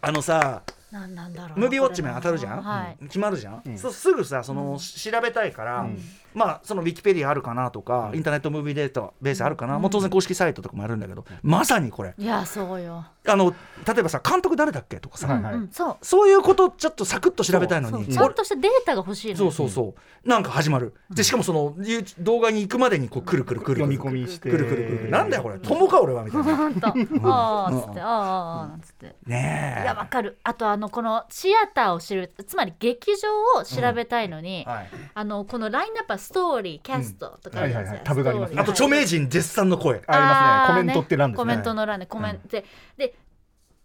[0.03, 3.05] あのさなんなんだろうなムービーウォッチメン当たるじゃん、はい。
[3.05, 5.87] 決まるじゃん、そうすぐさその、調べたいから、
[6.35, 12.15] まあそのウィキペディアあるかなとか、インターネットムービーデータベースあるかな、もう当然公式サイトとかもあるんだけど、まさにこれ。
[12.19, 13.07] いやそうよ。
[13.27, 13.55] あの
[13.87, 15.97] 例えばさ監督誰だっけとかさ、はいそう。
[16.01, 18.09] そういうことをちょっとサクッと調べたいのに。
[18.09, 20.29] ちゃんとしたデータが欲しいのそうそうそう。
[20.29, 20.95] なんか始まる。
[21.11, 24.51] でしかもそのゆ動画に行くまでにこうくるくるくるくる読み込みして。
[24.51, 25.59] くるくるくるなんだよこれ。
[25.59, 26.57] 友か俺はみたいな。
[26.57, 26.87] 本当。
[26.89, 28.01] ああつって。
[28.01, 29.17] ああああなんつって。
[29.27, 30.39] ねいやわかる。
[30.43, 37.69] あとあのこのシアターを知るつまり劇場を調べたいのに、え、はい、あのこのラインナップはストーリーキャストとかあ
[38.03, 38.61] タブがありますね。
[38.61, 40.03] あと著名人絶賛の声。
[40.07, 40.83] ありますね。
[40.83, 41.43] コメントって欄ですね。
[41.43, 42.65] コメントの欄でコメントで、
[42.97, 43.15] で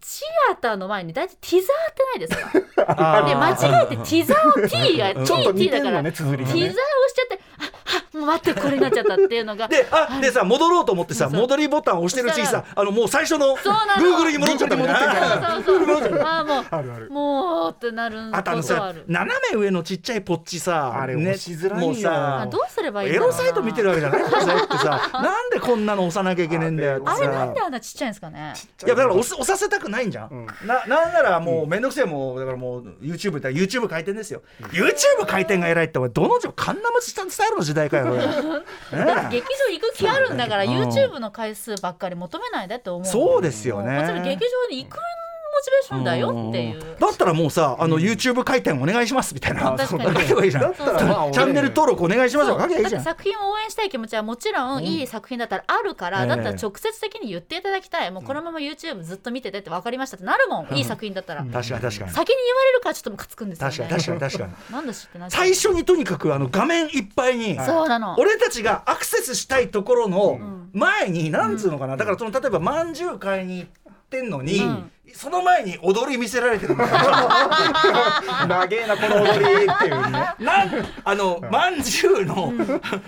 [0.01, 3.23] シアターの前に大体ティザーってないですか？
[3.25, 6.15] で間違えてティザーを T が T だから、ねね。
[6.15, 7.39] ティザーをしちゃって
[8.01, 14.03] あ待ってこれになっちゃったっていうのがであでさ戻ろうと思ってさ戻りボタンを押してるうちにさあのもう最初のそうなの。
[14.03, 17.09] Google に戻っちゃったみ たいなああもうあるある。
[17.09, 21.87] もうってなるあとあのさ斜め上のちっちゃいポッチさあれ押しづらいよ。
[21.87, 28.53] もうさあどうすればいいエロサイト見てるわけじゃないんだぞってさなんでこんなの押さなきゃいけねえんだよってあれなんさであんなちっちゃいんですかね？
[28.85, 30.45] いやだから押させたくないんじゃん、うん。
[30.67, 40.67] ななんならもうめんどくせえもうだからもう YouTube って YouTube 回転ですよ、YouTube 回転が偉いってお前どの女カンナムスタイルの時代かよこれね劇場行く気あるんだからう。
[40.67, 43.05] ん YouTube の回数ばっかり求めないでって思う。
[43.05, 45.01] そうですよもうこっちもね劇場に行くモ
[45.63, 46.97] チベーションだよっていう。
[46.99, 50.19] だったらもうさあの YouTube 回転お願いしますみたいな、確かに。
[50.21, 50.63] 書けばいいじゃん。
[50.63, 51.05] だったら。
[51.05, 53.03] まあチャンネル登録お願いしますよ書けばいいじゃん。
[53.03, 56.27] 作品を応援したい気持ちはもちろんいい作品だったらあるから、ええ。
[56.27, 58.11] だったら直接的に言っていただきたい。
[58.11, 61.91] もうこのまま YouTube ずっと見ててって分かりましたってなるもん、いい作品だったら、確かに確かに。
[61.91, 62.11] 先に言わ
[62.63, 63.77] れるからちょっとムカつくんですよね。
[63.77, 64.75] 確かに確かに確かに。
[64.75, 68.15] なんだしって最初にとにかくあの画面いっぱいにそうなの。
[68.17, 70.39] 俺たちがアクセスしたいところの
[70.73, 71.97] 前に、なんつうのかな。
[71.97, 76.85] だからその例えばまんじゅう買いに行ってんのに、うんその前に踊り見せられてる長
[78.71, 80.33] えなこの踊りっていうね。
[80.39, 80.71] なん
[81.03, 82.51] あのまんじゅうの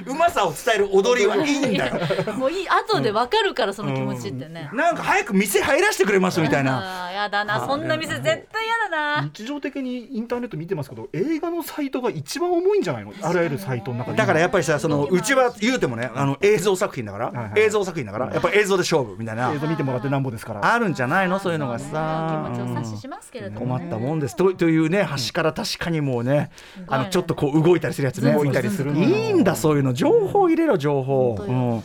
[0.06, 2.34] うまさを伝える踊りはいいんだよ。
[2.34, 7.12] もういい後で分かるからその気持ちってね、なんか早く店入らせてくれますみたいな。
[7.12, 7.66] やだな。
[7.66, 9.30] そんな店絶対嫌だな。
[9.34, 13.14] 日常的にインターネット見てますけど映画のサイトが一番重いんじゃないの？
[13.22, 14.18] あらゆるサイトの中で。
[14.18, 17.62] だからやっぱりさそのうちは言うてもねあの映像作品だから、はいはい。
[17.62, 19.52] 映像作品だからやっぱ映像で勝負みたいな。
[19.54, 20.74] 映像見てもらってなんぼですから。
[20.74, 21.40] あるんじゃないの？
[21.40, 24.36] そういうのがさ気持ちを察ししますけれども、ね、困ったもんです。
[24.36, 26.52] とというね端から確かにもうね、
[26.88, 29.44] あのちょっとこう動いたりするやつね動いたりするいいん。
[29.44, 31.84] だそういうの情報入れろ情報、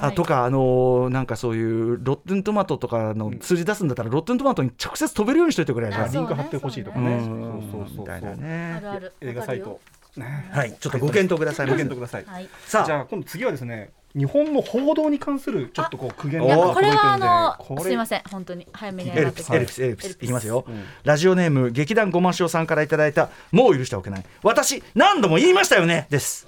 [0.00, 5.90] あとかあのーなんかそういうロッテントマトとかの数字出すんだったらロッテントマトに直接飛べるようにしといてくれ。
[5.90, 7.16] じゃんあそうリンク貼ってほしいとかうね。
[7.16, 7.24] ん
[7.70, 9.12] そうそうそうみたいなあねるある。
[9.20, 9.80] 映画サイト。
[10.16, 10.72] ねはい。
[10.78, 11.68] ちょっとご検討ください。
[11.68, 12.24] ご検討ください。
[12.26, 12.48] はい。
[12.66, 12.86] さあ。
[12.86, 19.42] じゃあ今度次はですね日本の報道に関するちょっとこう苦言おいやーこれはあのすいません本当に早めに謝エルって。
[19.42, 26.46] くださいピスエルピスエルピスいきますよ、んラジオネーム劇団ごま塩さんからいただいた「もう許しておけない私何度も言いましたよね」です。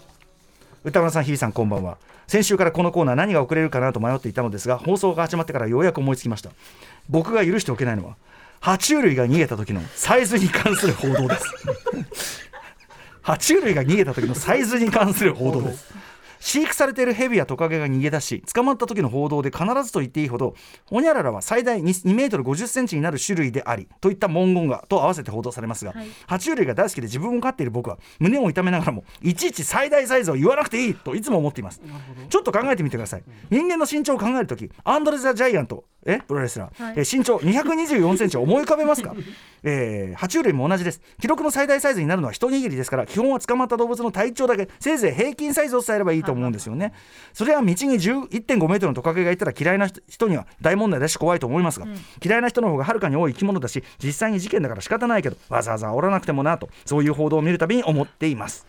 [0.85, 1.99] 歌村さん日比さんこんばんは。
[2.29, 6.51] 先週からこのコーナー何が遅れるかなと迷っていたのですが放送が始まってからようやく思いつきました。
[7.09, 8.17] 僕が許しておけないのは
[8.61, 12.47] 爬虫類が逃げた時のサイズに関する報道です。
[13.27, 15.93] 爬虫類が逃げた時のサイズに関する報道です
[16.47, 20.55] 飼育されているヘビやトカゲが逃げ出し捕まった時の報道で必ずと言っていいほど
[20.85, 26.07] ホニャララは最大 2, 2メートル50センチになる種類でありといった文言がと合わせて報道されますが、はい。
[26.29, 31.81] 爬虫類が大好きで自分を飼っている僕は胸を痛めながらもいちいち最大サイズを言わなくていいといつも思っています。
[32.29, 33.25] ちょっと考えてみてください。
[33.51, 36.95] 人間の身長を考える時アンドレ・ザ・ジャイアントえプロレスラー、はい。
[36.97, 39.15] え身長224センチを思い浮かべますか、
[39.65, 41.01] えー爬虫類も同じです。
[41.21, 46.93] 記録の最大サイズになるのは一握りですから基本は捕まった動物の体長だけせいぜい平均サイズを伝えればいいと思うんですよね。
[47.33, 51.87] それは道に10 1.5メートルのトカゲがいたら嫌いな人人には大問題だし怖いと思いますが、
[52.25, 58.67] 嫌いな人の方がはるかに多い生き物だし実際に事件だから仕方ないけどわざわざ煽らなくてもなとそういう報道を見るたびに思っています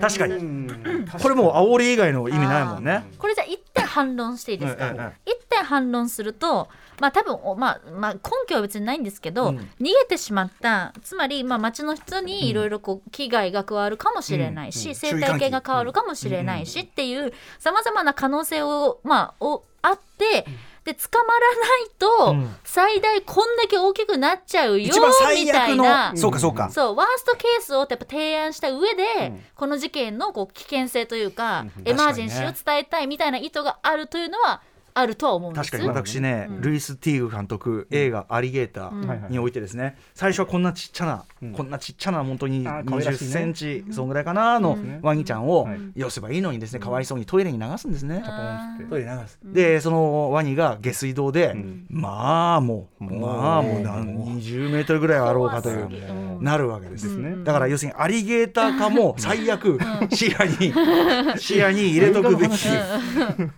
[0.00, 0.34] 確かに。
[0.34, 3.04] うんこれもう煽り以外の意味ないもんね。
[3.18, 6.68] これじゃあ一点反論していいですか、一点反論すると
[7.00, 9.56] まあ多分おまあまあ根拠は別にないんですけど、うん。
[9.80, 20.44] 逃げてしまったつまりまあ町の人にいろいろこう危害が加わるかもしれないし、生態系が変わるかもしれないしっていうさまざまな可能性をまあおあって。
[20.86, 22.56] で捕まらないとうん。
[22.64, 25.00] 最大こんだけ大きくなっちゃうよみた
[25.64, 26.12] 悪いな。
[26.12, 26.70] のそうかそうか。
[26.70, 34.62] そうワーストケースをやっぱ提案した上で、この事件のこう危険性というか、エマージェンシーを伝えたいみたいな意図があるというのは
[34.98, 35.88] あるとは思うんです確かに。
[35.94, 43.30] 私ね、ルイス・ティーグ監督映画「アリゲーター」においてですね最初はこんなちっちゃな、こんなちっちゃな本当にあー可愛ら20しいね。
[43.30, 45.78] センチそんぐらいかなのワニちゃんをはい。
[45.94, 48.22] 寄せばいいのにですねかわいそうにトイレに流すんですね。
[48.88, 49.38] トイレに流す。
[49.44, 51.54] でそのワニが下水道で、
[51.90, 57.06] まあもうまあもう何20メートルぐらいはあろうかというなるわけです。
[57.16, 57.44] ね。
[57.44, 59.78] だから要するにアリゲーター化も最悪
[60.10, 60.72] 視野に
[61.38, 62.58] 視野に入れとくべき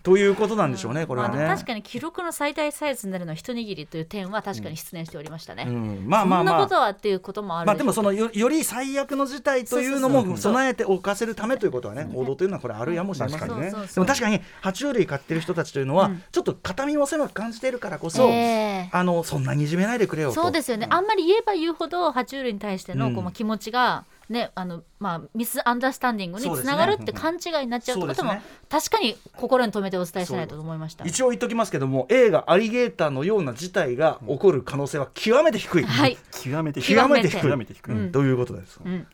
[0.03, 1.27] ということなんでしょうねこれは。
[1.27, 1.27] ね。
[1.32, 5.64] まあ確かに記録の最大サイズになるのは一握りという点は確かに失念しておりましたね。
[5.66, 6.04] うん。
[6.06, 7.66] まあまあそんなまあことはっていうこともある。
[7.66, 13.60] まあでもそのよより最悪の事態というのも備えておかせるためということはね報道というのはこれあるやもしれません。
[13.60, 16.22] ねでも確かに爬虫類飼ってる人たちというのはうん。
[16.30, 18.88] ちょっと肩身も狭く感じているからこそ、ええ。
[18.92, 20.42] あのそんなにいじめないでくれよと。
[20.42, 23.14] そうですよね、あんまり言えば言うほど爬虫類に対してのうん。
[23.14, 28.42] こうまあ気持ちが、ねあのまあ、ミスアンダースタンディングにつながるって勘違いになっちゃうってことも、ね。
[28.68, 31.04] 確かに心に留めてお伝えしないと思いました。
[31.06, 36.96] 一応言っときますけども映画「アリゲーター」のような事態が起こる可能性は極めて低い、はい、極めて低い。
[36.96, 37.40] 極めて低い。
[37.40, 38.12] 極めて低い、うん。
[38.12, 39.06] ということです、うん、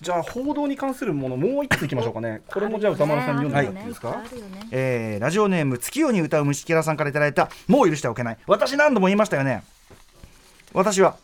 [0.00, 2.42] じゃあ報道に関するものもう一ついきましょうかね。
[2.46, 4.68] これもじゃあ歌丸さんに読んでもらっていいですか、あるよね。
[4.70, 9.64] えーラジオネーム月夜に歌う虫キャラさんからいただいた「もう許してはおけない」私何度も言いましたよね。
[10.72, 11.16] 私は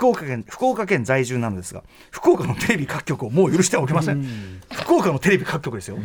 [0.00, 4.24] 福岡県福岡県在住なのですが福岡のテレビ各局をもう許してはおけません。
[4.72, 5.98] 福岡のテレビ各局ですよ。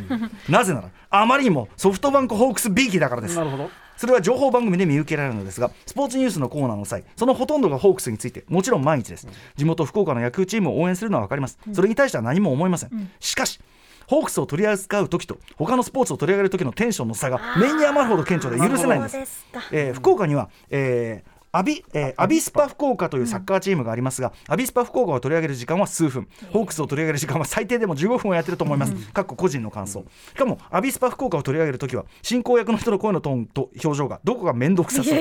[0.50, 3.38] なぜならあまりにもソフトバンクホークス B 期だからです。
[3.38, 3.70] なるほど。
[3.96, 9.30] それは情報番組で見受けられるのですがスポーツニュースのコーナーの際そのほとんどがホークスについてもちろん毎日です。
[9.56, 11.58] 地元福岡の野球チームを応援するのは分かります。
[11.72, 13.12] それに対しては何も思いません。
[13.22, 13.62] しかし
[14.08, 19.46] ホークスを取り扱う時と他のスポーツを取り上げる時のテンションの差が目に余るほど顕著で許せないんです。
[19.72, 22.68] えー福岡には、えーアビえーアビスパ。
[22.68, 30.04] 福岡というサッカーチームがありますが、アビスパ福岡を取り上げる時間は数分、ホークスを取り上げる時間は最低でも15分をやってると思います、かっこ個人の感想。
[30.34, 35.18] しかも、アビスパ福岡を取り上げるときは、進行役の人の声のトーンと表情がどこか面倒くさそう。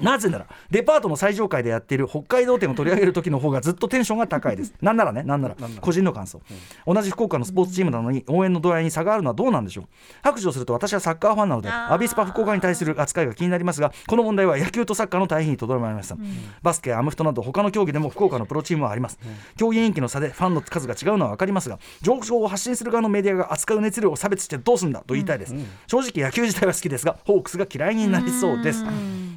[0.00, 4.74] なぜならデパートの最上階でやっている北海道店を取り上げる時の方がずっとテンションが高いです。
[4.80, 6.40] なんならねなんなら個人の感想、
[6.86, 9.84] 同じ福岡のスポーツチームなのに応援の度合いに差があるのはどうなんでしょう。
[10.22, 16.16] 白状すると私はサッカーファンなのでアビスパ福岡に対する扱いが気になりますがこの問題は野球とサッカーの対比にとどまりました、
[16.62, 19.18] バスケアメフトなど他の競技でも福岡のプロチームはあります、
[19.56, 25.54] 競技人気の差でファンの数が違うのは分かりますが情報を発信する側のメディアが扱う熱量を差別してどうすんだと言いたいです、
[25.86, 28.84] 正直野球自体は好きですがホークスが嫌いになりそうです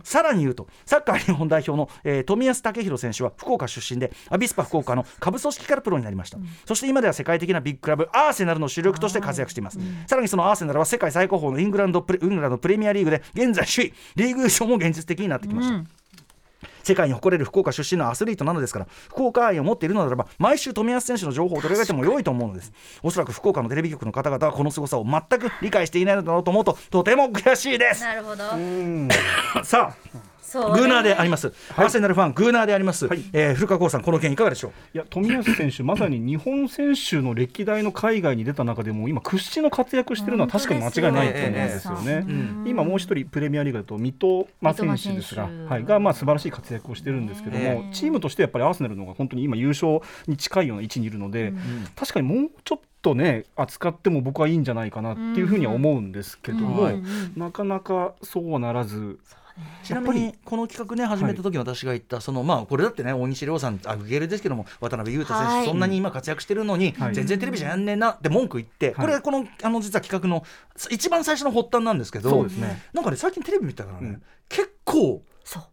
[0.03, 15.83] さらに言うとサッカー日本代表の、えー富安武宏選手は福岡出身でアビスパ福岡の下部組織からプロになりました、そして今では世界的なビッグクラブアーセナルの主力として活躍しています、さらにそのアーセナルは世界最高峰のイングランドプレイングランドプレミアリーグで現在首位リーグ優勝も現実的になってきました、
[16.83, 22.71] 世界に誇れる福岡出身のアスリートなのですから福岡愛を持っているのならば毎週富安選手の情報を取り上げても良いと思うのです。
[23.03, 28.03] おそらく福岡のテレビ局の方々はこの凄さを全く理解していないのだろうと思うととても悔しいです。
[28.03, 29.09] なるほど、うん
[29.63, 33.23] さあグーナーであります、アーセナルファングーナーであります、はい。
[33.33, 34.71] えー古川光さんこの件いかがでしょう？
[34.93, 42.25] いや冨安選手、まさに日本選手の歴代の海外に出た中でも、今、屈指の活躍してるのは確かに間違いないと思うんですよね。
[42.27, 42.63] うん。
[42.67, 44.47] 今、もう一人、プレミアリーグだと三笘
[44.97, 51.53] 選手ですが、はい、がまあ素晴らしい活躍をしてるんですけども、ねチームとしてやっぱりアーセナルの方が本当に今、優勝に近いような位置にいるので、
[51.95, 57.03] 確かにもうちょっとね、扱っても僕はいいんじゃないかなっていうふうには思うんですけども、うん。
[57.35, 59.19] なかなかそうはならず。
[59.83, 65.65] ちなみにこの企画ね始めた時私が言った、そのまあこれだってね大西亮さんあグゲールですけども渡辺裕太選手、はい。
[65.65, 67.15] そんなに今活躍してるのに、はい。
[67.15, 70.43] 全然テレビじゃやんねえなって文句言って、これこのあの実は企画の
[70.89, 72.81] 一番最初の発端なんですけどね。
[72.93, 74.23] なんかね最近テレビ見たからね、うん。
[74.49, 75.23] 結構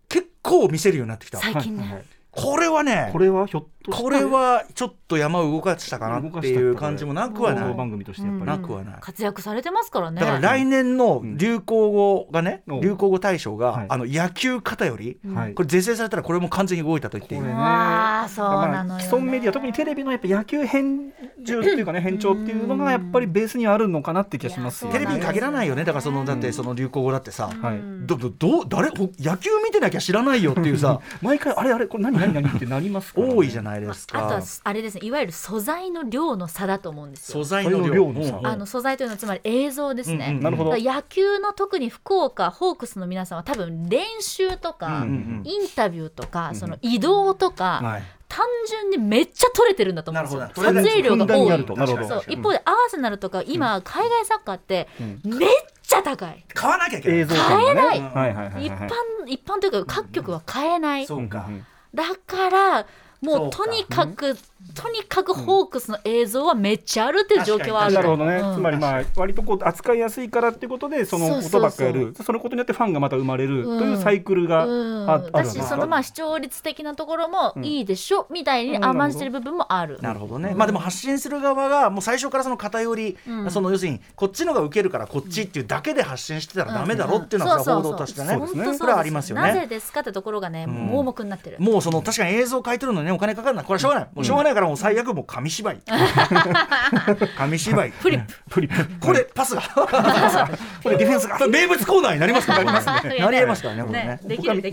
[0.09, 1.38] 結構見せるようになってきた。
[1.38, 7.74] 最近ね、これはねこれはひょこれはちょっと山を動かしたかなっていう感じもなくはない。
[7.74, 10.20] 番組としてやっぱり、なくはない活躍されてますからね。
[10.20, 12.80] だから来年の流行語がね、うん。
[12.80, 13.86] 流行語大賞が、はい。
[13.89, 15.55] あの野球偏り、はい。
[15.55, 21.12] これ是正されたらこれも完全に動いたと言っていいあーそうなの既存メディア特にテレビのやっぱ野球編
[21.45, 24.99] 集っていうかね編調っていうのがやっぱりベースにあるのかなって気がしますよね。
[24.99, 25.84] テレビに限らないよね。
[25.84, 27.80] だからそのだってその流行語だってさ、はい。
[28.07, 28.91] どどどう誰？
[28.91, 31.01] ほ野球見てなきゃ知らないよっていうさ。
[31.22, 34.18] 毎回あれあれこれ何何何ってなります多いじゃないですか。
[34.18, 37.44] あとはあれですねいわゆる素材の量の差だと思うんですよ。
[37.44, 37.94] 素材の量。
[37.94, 38.36] 量の差。
[38.36, 40.42] うんあの素材というのはつまり映像ですね、うんうん。
[40.42, 40.76] なるほど。
[40.76, 48.02] 野球の特に福岡ホークスの皆さんは多分練習とか、うんうんインタビューとか、その移動とか、はい。
[48.28, 50.50] 単純にめっちゃ撮れてるんだと思うんですよ。
[50.54, 51.52] 撮影量が多い。
[51.52, 51.74] あると。
[51.74, 52.08] なるほど。
[52.08, 54.86] そう一方でアーセナルとか今海外サッカーって
[55.24, 55.48] めっ
[55.82, 57.26] ちゃ高い、買わなきゃいけない。
[57.26, 58.00] 買えない。
[58.00, 58.88] はいはいはい一はい。
[58.88, 58.92] 般
[59.26, 61.48] 一般というか各局は買えない、そうか、
[61.94, 62.86] だから
[63.20, 64.36] もそうとにかく
[64.74, 67.94] とにかくホークスの映像はめっちゃあるっていう状況はある。
[67.94, 68.54] なるほどね、うん。
[68.56, 72.14] つまりまあ割とこう扱いやすいからっていうことでそのことばっかやる。
[72.22, 79.98] そのことによってファンがまた生まれるというサイクルがあ,、だしそのまあ視聴率的なところもいいでしょ、みたいに甘んじてる部分もある。
[80.00, 83.16] なるほどね、まあでも発信する側がもう最初からその偏り、
[83.50, 88.28] その要するにこっちのが受けるからこっちっていうだけで発信してたらダメだろっていうのがさ報道としてね。
[88.28, 91.56] そうそうそうこれはありますよなぜねですかってところがね、盲目になってる。
[91.58, 95.80] もうその確かに映像買い取るのにねお金かかるのはこれはしょうがない、もうしょうがないからもう最悪もう紙芝居。
[97.36, 97.90] 紙芝居。
[97.90, 98.34] フリップ。
[98.48, 99.06] フリップ。
[99.06, 99.62] これパスが。
[100.82, 101.46] これディフェンスが。
[101.48, 103.18] 名物コーナーになりますからね。
[103.18, 104.20] なりえますからねこれね。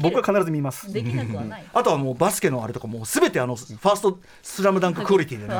[0.02, 0.24] 僕は。
[0.26, 0.92] 必ず見ます。
[0.92, 1.64] できなくはない。
[1.74, 5.56] あとはもうバスケのあれとかもうすべてあのファーストスラムダンククオリティでね。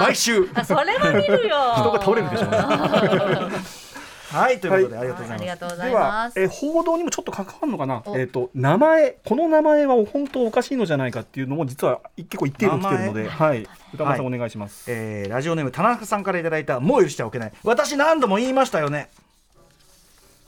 [0.00, 0.48] 毎週。
[0.54, 1.56] あそれは見るよ。
[1.76, 3.85] 人が倒れるでしょうね
[4.28, 5.42] はいということでありがとうござあいます。
[5.42, 6.40] りがとうございではま、す。
[6.40, 8.02] え報道にもちょっと関わるのかな？
[8.04, 14.90] お、えー、と名前、この名前は本当おかしいのじゃないかっていうのも、実は結構一定量来てるので、はい、歌丸さん、お願いします。
[14.90, 17.52] えーラジオネーム田中さんからいただいたもう許してはおけない。
[17.62, 19.10] 私何度も言いましたよね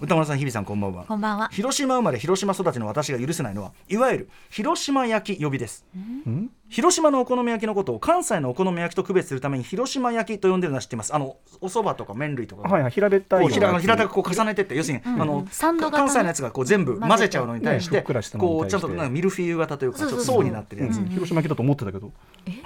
[0.01, 1.05] 歌丸さん日比さんこんばんは。
[1.07, 1.49] こんばんは。
[1.49, 5.84] 広島生まれ広島育ちの私が許せないのはいわゆる広島焼き呼びです。
[5.96, 6.51] ん？
[6.68, 11.12] 広島のお好み焼きのことを関西のお好み焼きと区別するために広島焼きと呼んでるのは知っています。
[11.12, 12.68] あのお蕎麦とか麺類とか。
[12.68, 17.49] はいはい、平べったい平平たくこう重ねてって要するに、あのサンド型ね関西のやつがこう全部混ぜちゃう。
[17.49, 18.76] のに対して、こうち対して。
[18.76, 22.12] ょっとなんかミルフィーユ型というかちょっと層になってるやつ、広島焼きだと思ってたけど、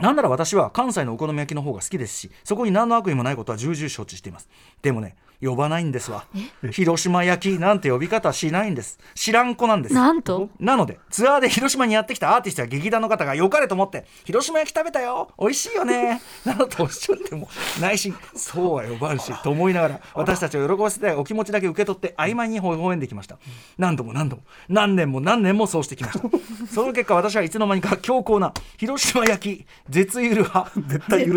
[0.03, 4.51] なんなら私は関西のお好み焼きの方が好きですしそこに何の悪意もないことは重々承知しています。
[4.83, 6.25] でもね呼ばないんですわ。
[6.71, 8.99] 広島焼きなんて呼び方しないんです。
[9.15, 9.95] 知らん子なんです。
[9.95, 10.49] なんと？
[10.61, 15.31] なのでツアーで広島にやってきたアーティストや劇団の方が良かれと思って広島焼き食べたよ。
[15.39, 16.21] 美味しいよね。
[16.45, 17.49] などとおっしゃっても
[17.81, 23.39] 内心そうは呼ばんしと思いながら私たちを喜ばせてお気持ちだけ受け取って曖昧に微笑んできました。
[23.79, 26.29] 何度も何度も何年も何年もそうしてきました。
[26.73, 31.29] その結果私はいつの間にか強硬な広島焼き絶ゆる派絶対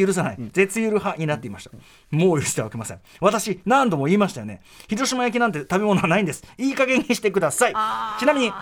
[0.00, 1.70] 許さない、絶ゆる派になっていました。
[2.10, 3.00] もう許してはおけません。
[3.20, 4.62] 私何度も言いましたよね。
[4.88, 6.42] 広島焼きなんて食べ物はないんです。
[6.58, 7.74] いい加減にしてください。
[8.18, 8.52] ちなみに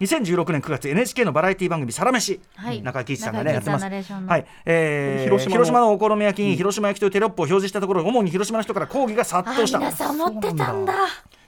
[0.00, 2.82] 2016年9月 NHK のバラエティ番組「サラメシ」はい。
[2.82, 3.84] 中井貴一さんがねやってます。
[3.84, 3.90] は
[4.38, 4.46] い。
[4.64, 9.78] えー広島のお好み焼きに広島焼きというテロップを表示したところ主に広島の人から抗議が殺あ到した。
[9.78, 10.94] 皆さん持ってたんだ。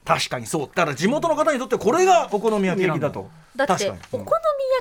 [0.05, 0.71] 確かにそう。
[0.75, 3.31] だから地元の方にとってこれがお好み焼きなんだと。
[3.57, 3.99] だって確かに。
[4.13, 4.31] お好み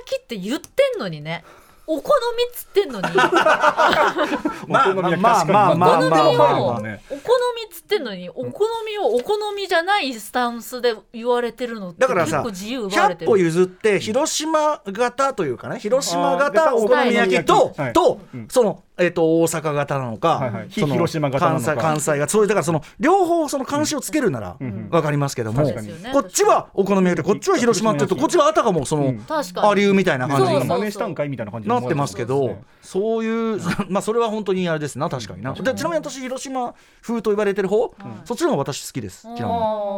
[0.06, 1.44] 焼きって言ってんのにね。
[1.86, 3.06] お好みっつってんのに。
[4.68, 13.42] まあお好みまあまあまあお好みまあをまあまあお好みっつってんのに、お好みをお好みじゃないスタンスで言われてるのってだからさ結構自由奪われて100歩る。
[13.42, 20.70] 譲って広島型というかね広島あ型ーお好み焼きとはいとうんそのえっと大阪型なのか、はいはい。
[20.70, 21.64] その広島型なのか。
[21.64, 24.56] 関西関西がそういうだからその両方その監視をつけるなら
[24.90, 25.92] わかりますけども、確かに。
[26.12, 29.68] こっちはお好み焼きでこっちは広島って言うとこっちはあたかもその、確かに。
[29.68, 35.54] ありゅうみたいな感じにそうそう真似したんかいみたいな感じに思われなってますけどそういう まあそれは本当にあれですな確かにな。
[35.54, 39.48] でちなみに私広島風と言われてる方、そっちの方が私好きですちなみに。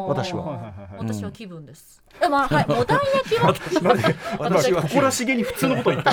[0.08, 0.42] 私は。
[0.42, 2.03] はいはいはい私は気分です。
[2.22, 3.54] えまあはい、モダン焼きも
[4.38, 6.12] 私は誇らしげに普通のこと言った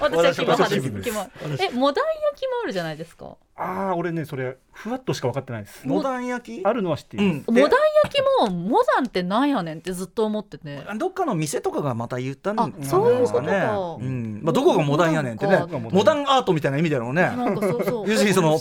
[0.00, 0.88] 私は肝派です。
[0.88, 2.96] 私はです肝えモダン焼きもあるじゃない。
[2.96, 3.36] ですか。
[3.62, 5.86] ああ俺ねそれふわっとしか分かってないです。
[5.86, 6.64] モダン焼き？
[6.64, 7.54] あるのは知っています、うん。
[7.54, 7.70] モダン
[8.04, 10.78] 焼きもモダンってなんやねんってずっと思ってて。
[10.96, 13.42] どっかの店とかがまた言ったんあじゃそういうことか。
[13.42, 14.06] ないですかね。
[14.06, 14.40] うん。
[14.42, 15.58] まあ、どこがモダンやねんってね。
[15.90, 17.22] モダンアートみたいな意味だろうね。
[17.22, 18.08] なんかそうそう。
[18.10, 18.58] 要するにその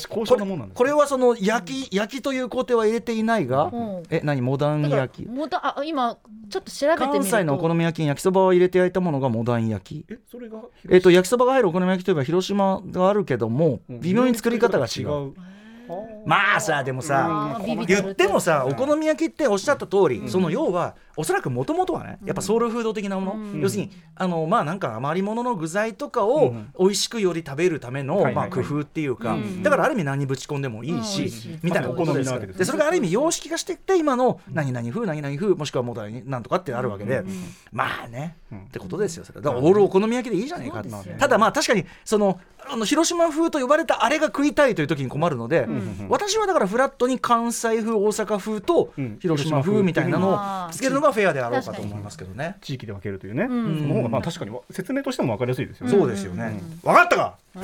[0.74, 4.04] これはその焼き焼きという工程は入れていないが、うん。
[4.10, 5.30] え何モダン焼き？
[5.30, 6.18] モダンあ今
[6.50, 7.20] ちょっと調べてみると。
[7.20, 10.12] 関西のお好み焼きに焼きそばを入れて焼いたものがモダン焼き。
[10.12, 14.02] えそれがえっと焼きそばが入るお好み焼きといえば広島があるけどもうん。
[14.02, 15.34] 微妙に作り方が違う。
[16.26, 26.74] まあさでもさ言ってもさお好み焼きっておっしゃった通り、その要はおそらくもともとはねやっぱソウルフード的なもの、要するにあのまあなんか余り物の具材とかをうん。
[26.80, 29.64] 美味しくより食べるための、まあ、工夫っていうか、うん。
[29.64, 32.58] だからある意味何ぶち込んでもいいし、みたいなことです。
[32.58, 37.24] でそれがある意味様式化していって今の何々風何々風もしくはもう何なんとかってあるわけで、
[37.72, 38.60] まあね、うん。
[38.60, 40.84] ってことですよそれだからオールお好み焼きでいいじゃねえか
[41.18, 42.40] ただまあ確かにその
[42.72, 46.08] あの広島風と呼ばれたあれが食いたいという時に困るので、ん。
[46.10, 49.18] 私はだからフラットに関西風大阪風とうん。
[49.20, 52.58] 広島風みたいなのをつけるのがフェアであろうかと思いますけどね。
[52.62, 53.48] 地域で分けるというね、ん。
[53.48, 53.54] そ
[53.88, 54.52] の方がまあ確かに。
[54.72, 56.60] 説明としても分かりやすいですよね、そうですよね。
[56.84, 57.36] 分かったか？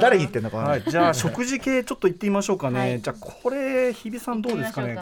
[0.00, 0.62] 誰に言ってんのかな。
[0.64, 3.00] はい、じゃあ食事系ちょっと言ってみましょうかね、はい。
[3.00, 4.96] じゃあこれ日比さんどうですかね？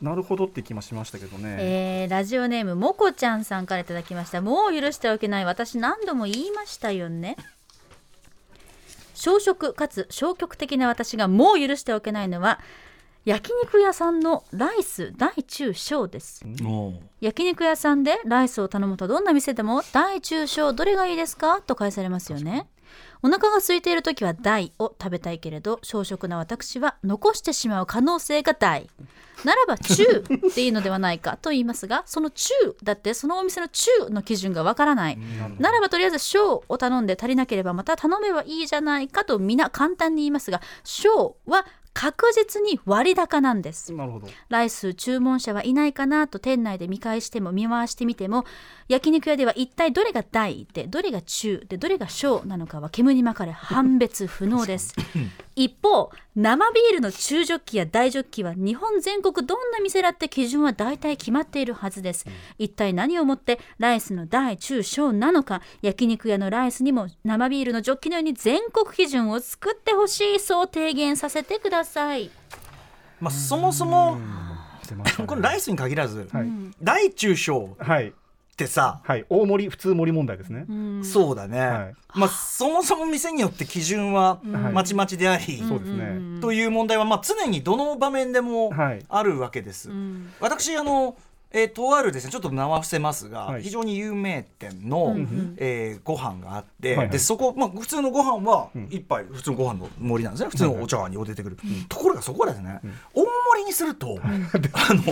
[0.00, 4.40] なるほどって気もしましたけどね、えーラジオネームもこちゃんさんからいただきました。
[4.40, 5.44] もう許しておけない。
[5.44, 7.36] 私何度も言いましたよね。
[9.14, 12.58] 小食かつ消極的な私がもう許しておけないのは
[13.24, 16.44] 焼肉屋さんのライス大中小です。
[17.20, 21.60] 焼肉屋さんでライスを頼むとどんな店でも大中小どれがいいですか？
[21.60, 22.66] と返されますよね
[23.22, 28.90] お腹が空いている時は大を食べたいけれど小食な私は残してしまう可能性が大
[29.44, 32.52] ならば中っていいのではないかと言いますがその中
[32.82, 35.18] だってそのお店の中の基準がわからない。
[35.58, 41.64] ならばとりあえず小を頼んで足りなければまた頼めばいいじゃないかと皆簡単に言いますが小は
[41.94, 43.92] 確実に割高なんです。
[43.92, 44.28] なるほど。
[44.48, 48.44] ライス注文者はいないかなと店内で見返しても見回してみても
[48.88, 54.94] 焼肉屋では一体どれが大でどれが中でどれが小なのかは煙に巻かれ判別不能です
[55.54, 62.26] 一方生ビールの中ジョッキや大ジョッキは日本全国どんな店だって基準は大体決まっているはずです。
[62.58, 72.30] 一体何をもってライスの大中小なのか焼肉屋のライスにも生ビールのジョッキのように全国基準を作ってほしいそう提言させてください。
[73.20, 76.46] まあそもそもねこれライスに限らずはい、
[76.82, 78.12] 大中小はい
[78.62, 79.00] ってさ。
[79.02, 80.66] はい、大盛り普通盛り問題ですね、
[81.02, 81.94] そうだね、はい。
[82.14, 84.72] まあそもそも店によって基準ははい。
[84.72, 89.04] まちまちであり、そうですね、という問題はまあ常にどの場面でもはい。
[89.08, 89.90] あるわけです。
[90.40, 91.16] 私あの
[91.54, 93.62] えーとあるですねちょっと名は伏せますが、はい。
[93.62, 95.16] 非常に有名店の、
[95.56, 97.10] えーご飯があって、はいはい。
[97.10, 98.88] でそこ、まあ、普通のご飯はん。
[98.90, 100.48] 一杯普通のご飯の盛りなんですね。
[100.50, 102.80] 普通のお茶碗にお出てくる、ところがそこはですね、
[103.14, 103.28] 大盛
[103.58, 104.28] りにすると、あ
[104.94, 105.02] の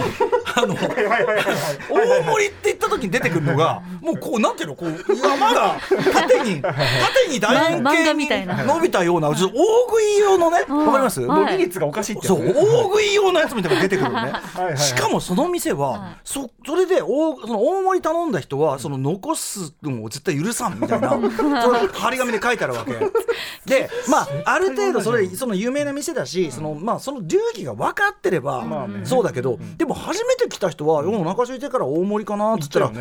[0.56, 5.78] あの大盛りって言った時に出てくるのがもうこうなんていうのこう山が
[6.12, 8.62] 縦に縦に楕円形みたいな。
[8.62, 14.32] に伸びたようなちょっと大食い用のねわかります、はい伸び率がおかしいってそう大食い用のやつみたいなのが出てくるのね。
[14.32, 14.78] はいはい。
[14.78, 22.92] しかもその店は、はいそそれで大その大盛り頼んだ人はその残すのを絶対許さんみたいな 張り紙で書いてあるわけ。
[23.66, 28.64] でまあある程度それその有名な店だしそのまあその流儀が分かってれば
[29.02, 32.92] そうだけどでも初めて来た人は「お腹空いてから大盛りかな」っつったら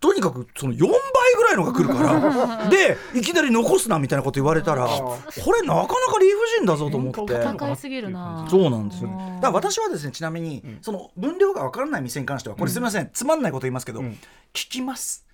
[0.00, 0.90] とにかくその4倍
[1.36, 5.18] ぐらいのが来るから でいきなり残すなみたいなこと言われたらこ
[5.52, 7.34] れなかなか理不尽だぞと思って。
[7.42, 9.10] 高いすぎるなそうなんですよ。
[9.40, 14.12] だから私はですねちなみに、その分量が分からない店に関してはこれすみません、つまんないこと言いますけど、ん
[14.52, 15.27] 聞きます。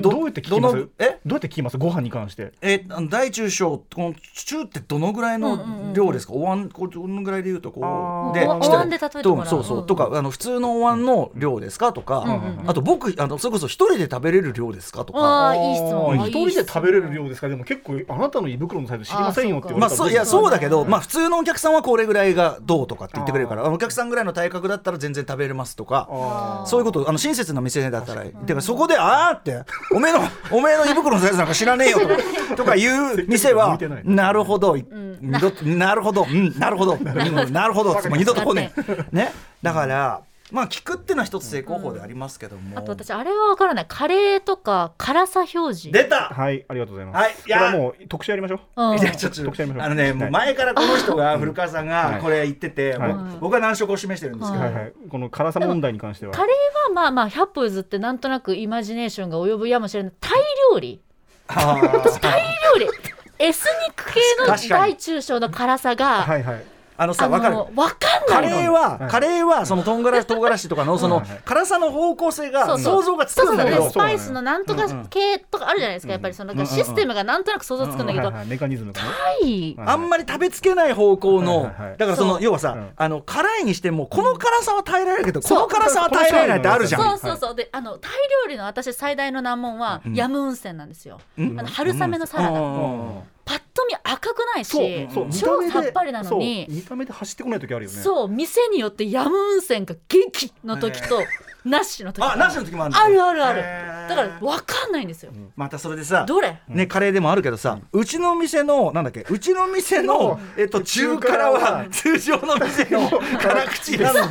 [0.00, 0.88] どうやって聞きます？
[0.98, 1.18] え？
[1.24, 1.78] どうやって聞きます？
[1.78, 2.52] ご飯に関して。
[2.60, 4.14] え大中小この
[4.44, 9.44] 中ってどのぐらいの量ですか、お椀このぐらいで言うとこうでおお椀で例えてもらう。
[9.44, 11.92] とそうそう、うんとかあの普通のお椀の量ですか？
[11.92, 15.04] とか、あと僕あのそれこそ一人で食べれる量ですか？
[15.04, 15.54] とか。
[15.56, 16.16] いい質問。
[16.26, 17.48] 一人で食べれる量ですか？
[17.48, 26.08] でも結構あなたの胃袋のサイズ知りませんよって言われたらまあそういやそうだけど、うんまあ普通のお客さんはこれぐらいがどうとかって言ってくれるからお客さんぐらいの体格だったら全然食べれますとか。
[26.10, 28.24] あそういうことあの親切な店だったら。
[28.24, 29.62] てかそこで「ああ」って
[29.94, 30.20] 「おめえの
[30.50, 32.16] おめえの胃袋のサイズなんか知らねえよ」とか
[32.56, 36.26] とかいう店はない「なるほど、二度となるほど。
[36.28, 36.94] うんなるほど。
[36.94, 39.04] うんなるほど」 もう二度と来ねえ。
[39.12, 39.32] ね。
[39.62, 40.20] だから
[40.52, 43.86] まあ聞くっていうのは一つ成功法でありますけども、あと私あれは分からない。
[43.88, 45.90] カレーとか辛さ表示。
[45.90, 46.28] 出た！
[46.28, 47.16] はいありがとうございます。
[47.22, 47.58] はいいや。
[47.58, 48.82] これはもう特集やりましょう。
[48.82, 48.98] うん。
[48.98, 49.86] いやちょっと特集やりましょう。
[49.86, 52.12] あのねもう前からこの人が古川さんはい。
[52.12, 53.14] がこれ言ってて、はい。
[53.14, 54.92] もう僕は難色を示してるんですけど、ははいはい。
[55.08, 56.32] この辛さ問題に関しては。
[56.32, 60.12] カレーはまあまあ100歩譲ってなんとなくイマジネーションが及ぶやもしれない。
[60.20, 60.32] タイ
[60.72, 61.00] 料理。
[61.48, 62.20] あー。
[62.20, 62.42] タイ
[62.78, 62.90] 料理。
[63.38, 64.46] エスニック系の
[64.78, 66.64] 大中小の辛さが、はいはい
[67.02, 67.56] あのさあ分かる？
[67.56, 68.56] かんカないの。
[68.58, 69.10] レーは、はい。
[69.10, 73.82] カレーはその唐辛子唐辛子とかのその辛さの方向性が想像がつくんだけど。
[73.82, 79.00] そうスパイスのなんとか系とかあるじゃないですか、やっぱりそのシステムがなんとなく想像つくんだけど、メカニズムは
[79.44, 79.88] いはい。
[79.88, 82.90] あんまり食べつけない方向の、だからその要はさ、うん。
[82.96, 87.02] あの辛いにしてもこの辛さは耐えられるけど、この辛さは耐えられないってあるじゃん。
[87.02, 87.18] そう。
[87.18, 88.12] そうそうであのタイ
[88.46, 91.58] 料理の私最大の難問は、ヤムウンセンなんですよ、ん。
[91.58, 93.22] あの春雨のサラダ、うん
[93.52, 94.86] パッと見赤くないそう
[95.30, 96.66] し超さっぱりなのに。
[96.70, 97.96] 見た目で走ってこない時あるよね。
[97.98, 101.22] そう店によってヤムウンセンが激の時と
[101.64, 103.62] なしの時あなしの時もあるあるあるある。
[104.08, 106.60] だから分かんないんですよ、またそれでさどれ？
[106.68, 109.24] ね、カレーでもあるけどさ、うちの店のなんだっけ？
[109.28, 114.12] うちの店の、えっと、中辛は通常の店の辛口です。
[114.12, 114.22] いい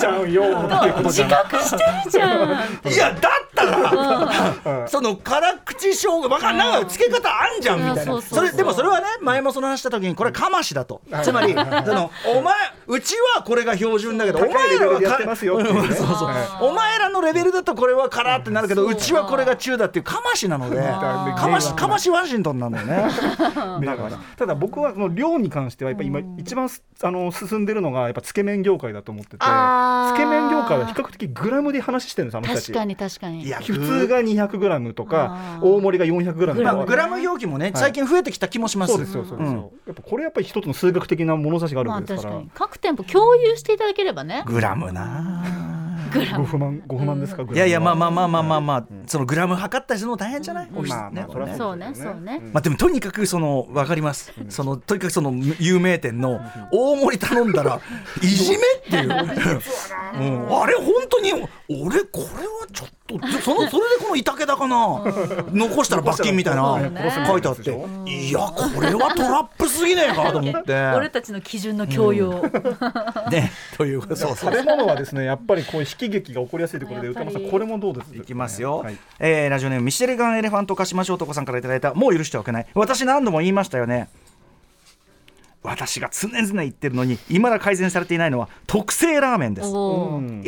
[0.00, 0.44] じゃんよっ
[0.80, 2.30] ていうことじ自ゃん覚してるじゃん。
[2.90, 3.92] いやだったら、
[4.80, 4.88] うん。
[4.88, 6.72] その辛口生姜わかんない。
[6.72, 12.54] なんかつけ方あんじゃんみたいな、うんそうそうそうそれでもそれはね前もその話した時にこれかましだと、つまりそのお前
[12.86, 15.94] うちはこれが標準だけどお前らはってますよっていうね。
[15.94, 16.28] そうそう。
[16.28, 22.96] あお前らのレベルだとこれは辛ってなるけどうちはこれが中だっていうかましなのでかましかましワシントンなんだよね。
[23.84, 29.40] だからただ僕はその量に関してはやっぱ今一番すあの進んでるのがやっぱつけ麺業界だと思っててつ
[30.16, 32.72] け麺業界は比較的グラムで話してるんですあの人たち。
[32.72, 33.42] 確かに確かに。
[33.44, 35.64] いや普通が 200g とかあー。
[35.66, 36.54] 大盛りが 400g とか。
[36.54, 38.92] グラムグラム表記もね最近増えてきた気もします。
[38.92, 39.50] そうですよそうです。
[39.50, 42.50] うやっぱこれやっぱり一つの数学的な物差しがあるまあわけですか確からに。
[42.54, 44.42] 各店舗共有していただければね。
[44.46, 45.04] グラムな
[46.36, 51.90] ご不満ご不満ですかいやいやまあまあまあまあまああまあそのグラム測ったりするの大変じゃないまあまあそうね。
[51.94, 56.40] そうねまあでもとにかくその分かります、そのとにかくその有名店の
[56.72, 57.80] 大盛り頼んだら
[58.22, 60.62] いじめっていう、 うん。
[60.62, 61.32] あれ本当に
[61.68, 62.97] 俺これはちょっと
[63.42, 64.76] そのそれでこの板けだかな？
[65.52, 66.78] 残したら罰金みたいな。
[67.26, 67.70] 書いてあって。
[68.06, 70.74] いやこれはトラップすぎねえかと思って。
[70.94, 72.42] 俺たちの基準の教養、
[73.30, 74.52] ねということそうそう。
[74.52, 78.14] 食べ物はですねやっぱりこういう悲喜劇が起こりやすいということで歌間さんこれもどうです？
[78.14, 78.98] いきますよ、はい。
[79.18, 82.66] えーラジオネームミシェルガンエレファントカシマシ男さんからいただいたもう許しておけない。
[82.74, 84.08] 私何度も言いましたよね
[85.68, 89.68] 私が常々言ってるのに未だ改善されていないのは特製ラーメンです。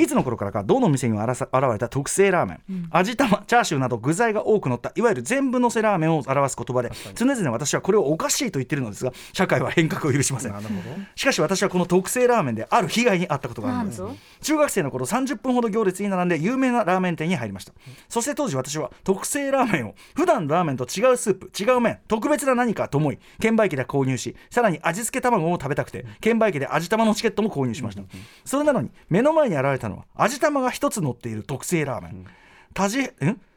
[0.00, 10.52] いつの頃からかどの店にもあらさ現れた特製ラーメン、味玉チャーシューなど具材が多く乗ったいわゆる全部のせラーメンを表す言葉で常々私はこれをおかしいと言ってるのですが社会は変革を許しません。
[10.52, 10.80] なるほど。
[11.14, 14.02] しかし私はこの特製ラーメンである被害に遭ったことがあるんです
[14.42, 17.72] 中学生の頃30分ほど行列に並んで有名なラーメン店に入りました。
[18.08, 28.02] そして当時私は特製ラーメンを普段のラーメンと違うスープ違う麺特別な何かと思い券売機で購入しさらに味付け卵を食べたくて券売機で味玉のチケットも購入しました。
[28.44, 32.26] それなのに目の前に現れたのは味玉が一つ乗っている特製ラーメン。
[32.74, 33.10] たじん？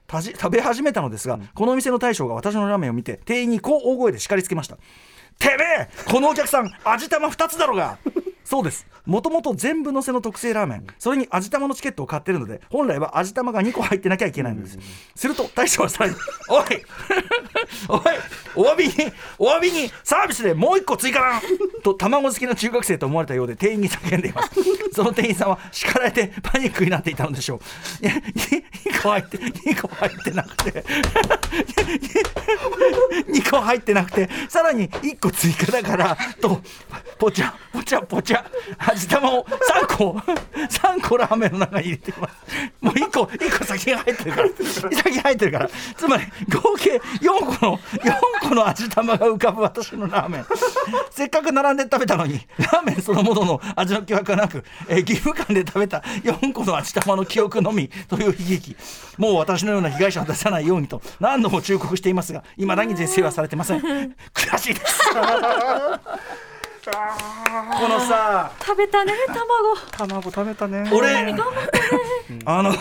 [0.07, 4.77] たじ食べ始めたのですが、この店の大将が私のラーメンを見て店員にこう大声で叱りつけました。
[5.39, 7.97] てめえこのお客さん味玉2つだろうが
[8.43, 8.85] そうです。
[9.05, 10.87] もともと全部のせの特製ラーメン。
[10.97, 14.77] それに味玉のチケットを買ってるので本来は味玉が2個入ってなきゃいけないのです。
[15.15, 16.15] すると大将はさらに
[16.49, 16.63] 「おい
[17.89, 18.01] おい
[18.55, 18.93] お詫びに
[19.37, 21.41] お詫びにサービスでもう1個追加だ!」
[21.83, 24.49] と卵好きの中学生と思われたようで店員に叫んでいます。
[24.93, 27.59] その店員さんは叱られてパニックになっていたのでしょ
[28.01, 28.05] う。
[28.05, 30.83] いや2個入って2個入ってなくて。
[33.27, 36.61] 2個入ってなくてさらに1個追加だからと
[37.17, 38.32] ポチャポチャポチャ
[38.77, 42.33] 味玉を3個3個ラーメンの中に入れてます。
[42.81, 44.49] もう1個1個先が入ってるから。
[44.91, 45.69] 先入ってるから。
[45.97, 50.45] つまり合計4個の4個の味玉が浮かぶ私のラーメン。
[51.11, 58.75] せっかく並んで食べたのにラーメンそのものの味の記憶がなく、えー義務感で食べた4個の味玉の記憶のみという悲劇。
[59.17, 63.81] もう私のような被害者を出さないようにと何度も忠告していますがいまだに是正はされてません。
[64.33, 64.99] 悔しいです。
[66.85, 69.75] このさ食べたね卵。
[69.91, 70.89] 卵食べたね。
[70.93, 71.33] 俺
[72.45, 72.73] あの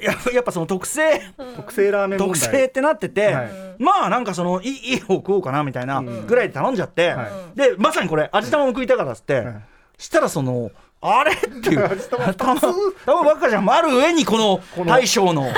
[0.00, 1.20] ややっぱその特製
[1.56, 3.50] 特製ラーメン特製ってなってて、はい。
[3.78, 9.62] まあなんかそのいいいい方食おうかなみたいなぐらいで頼んじゃって、はでまさにこれ味玉も食いたからっつって、はい。
[9.98, 10.70] したらその
[11.00, 11.32] あれ？
[11.32, 12.00] っていう。
[12.08, 13.68] 玉玉ばっかじゃん。
[13.68, 15.42] ある上にこのこの大将の。
[15.42, 15.52] はい、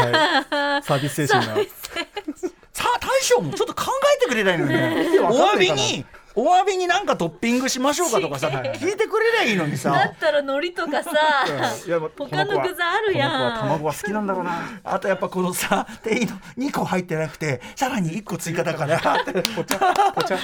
[0.84, 1.54] サービス精神が。
[2.72, 5.18] さあ大将もちょっと考えてくれないのにね。
[5.20, 11.10] お詫びにお詫びになんかトッピングしましょうかとかさ聞いてくれりゃいいのにださったら海苔とかさ
[11.86, 13.30] いやま他の具材あるやん。
[13.32, 14.52] この子は卵は好きなんだろうな。
[14.84, 18.98] あとやっぱこのさ店員の2個入ってなくてさらに1個追加だから。
[19.56, 20.38] ぽちゃぽちゃ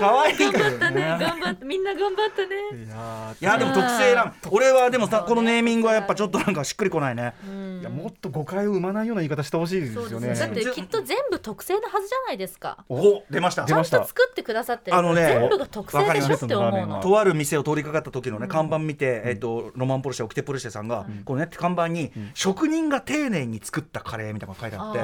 [0.00, 2.56] 可愛い頑張ったねね頑張ってみんな頑張ったね。
[2.84, 7.34] いやいやでも特製ラーメン俺はでもさこのネーミングはやっぱちょっとなんかしっくりこないね。
[7.46, 10.28] ーいやもっと誤解を生まないような言い方してほしいですよね。
[10.28, 10.46] ですね。
[10.46, 12.84] だってきっと全部特製のはずじゃないですか。
[12.88, 13.64] お出ました。
[13.64, 14.00] ちゃん出ました。
[14.00, 16.64] と作ってくださってるあのね全部が特製でしょって思うの。
[16.64, 17.08] わかります。
[17.08, 25.00] とある店を通りかかった時のね、看板見て、えっとロマンポルシェオキテポルシェさんが、このね看板に、職人が丁寧に作ったカレーみたいなのが書いてあって、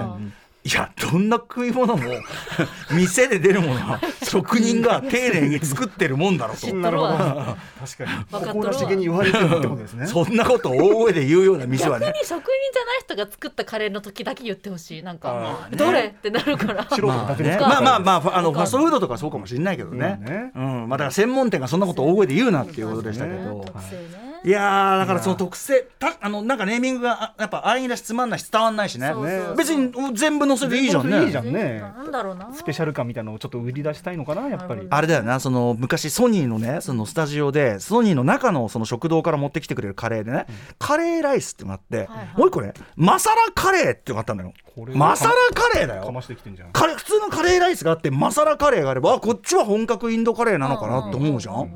[0.67, 2.03] いやどんな食い物も
[2.91, 6.61] 店で出るものは職人が丁寧に作ってるもんだろと。
[6.61, 7.57] 知っとるわ。
[7.79, 8.11] 確かに。
[8.11, 8.53] わかっとるわ。
[8.53, 10.07] 心なしげに言われてるってことですね。
[10.11, 12.07] そんなことを大声で言うような店はね。
[12.07, 15.03] 逆に職人じゃない人が作ったカレーの時だけ言ってほしい。
[15.05, 16.07] なんかどれ？
[16.07, 16.85] ってなるから。
[17.01, 20.53] まあまあまあまああのファストフードとかそうかもしれないけどね,、うんね。
[20.57, 20.89] うん。
[20.89, 24.99] まあだから専門店がそんなことを大声で言うなっていうことでしたけど、特製ねいやー。
[24.99, 29.11] だからその特性たあのなんかネーミングがあやっぱ安易だしつまんないし伝わんないしね。
[29.13, 29.57] そうそうそう。
[29.57, 31.25] 別に全部載せていいじゃんね。
[31.25, 31.81] いいじゃんね。
[31.81, 32.53] なんだろうな。
[32.55, 34.87] スペシャル感みたいなのをちょっと売り出したいのかなやっぱり。
[34.89, 40.47] あれだよなその昔ソニーのねそのスタジオでソニーの中のその食堂から持ってきてくれるカレーでね、
[40.79, 44.53] カレーライスってのがあって、はいもう一個ねマサラカレーってのがあったのよ。
[44.75, 46.73] これマサラカレーだかよましてきてんじゃん。
[46.73, 51.73] カレー普通のカレーライスがあってマサラカレーがあればあこっちは本格インドカレーなのかなって思うじゃん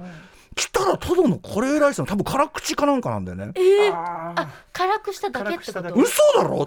[0.56, 3.52] 来たらただのカレーライスの多分辛口かなんかなんだよね。
[3.92, 4.48] あー。
[4.72, 5.94] 辛くしただけってこと？
[5.94, 6.66] 嘘だろっ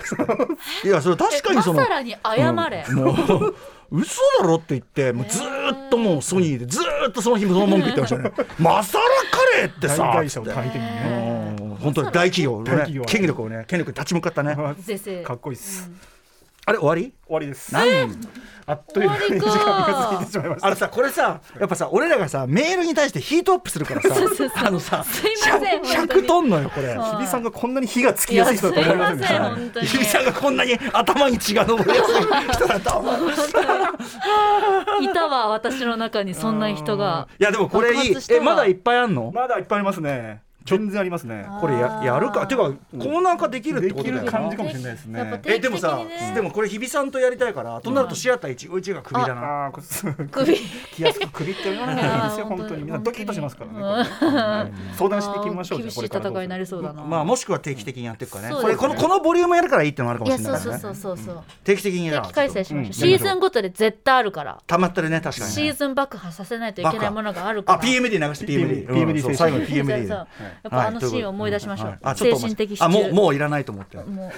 [0.82, 0.88] て。
[0.88, 3.56] いやそれ確かにマそのサラに謝れ、もう
[3.92, 8.32] 嘘だろって言ってもうずーっともうソニーでずーっとその日もその文句言ってましたね。
[8.58, 10.12] マサラカレーって大さ。
[10.14, 11.58] 会社を相手にね。
[11.60, 12.72] うん本当に大企業のね。
[12.72, 14.56] 大企業権力をね権力に立ち向かったね。
[15.26, 15.92] かっこいいです
[16.66, 17.14] あれ終わり？
[17.28, 17.74] 終わりです。
[17.74, 18.18] 何？
[18.66, 20.68] あっという間に時間が過ぎてしまいました。
[20.68, 24.16] あのさこれさやっぱさ俺らがさメールに対してヒートアップするからさ
[24.66, 26.96] あのさすいません本当100にトンのよこれ。
[26.96, 27.18] はい。
[27.18, 29.88] 日比さんがこんなに火がつきいややすい人だと思いませんでしすいませんた本当に。
[29.88, 32.16] 日比さんがこんなに頭に血が上りやすい
[32.54, 33.32] 人だと思う
[35.04, 38.16] いたわ私の中にそんな人がいやでもこれいい。
[38.30, 39.34] えまだいっぱいあんの？
[39.36, 41.46] まだいっぱいありますね全然ありますね。
[41.60, 42.48] これややるか？
[42.48, 44.24] ていうかコーナー化できるってできことだよな。
[44.24, 45.42] る感じかもしれないですね。
[45.46, 46.00] えでもさ
[46.34, 49.68] でもこれ日比さんとやりたいからとなるとシアター一期一会がクビだな。
[49.68, 49.72] あ
[50.32, 50.56] 首
[50.96, 51.94] 気安く首って言わな。
[51.94, 52.84] いいですよ本当に。
[52.84, 57.04] 皆さんドキッとしますからね相談していきましょう厳しい戦いになりそうだな。
[57.04, 58.50] まあもしくは定期的にやっていくかね。
[58.54, 60.60] これこのこのボリュームやるからいいってのもあるかいもしれない。
[60.60, 61.44] うそうねそうそうそう。
[61.64, 62.94] 定期的にや定期開催しましょう、うん。
[62.94, 64.62] シーズンごとで絶対あるから。
[64.66, 65.56] たまってるね確かにね。
[65.56, 67.80] シーズン爆破させないといけないものがあるから。
[67.80, 70.28] あ PMD 流して PMD 最後に PMD や
[70.68, 73.98] っぱあのシーンを思い出しましょう、はいあちょっと精神的支あもう柱もういらないと思って。
[73.98, 74.32] もうも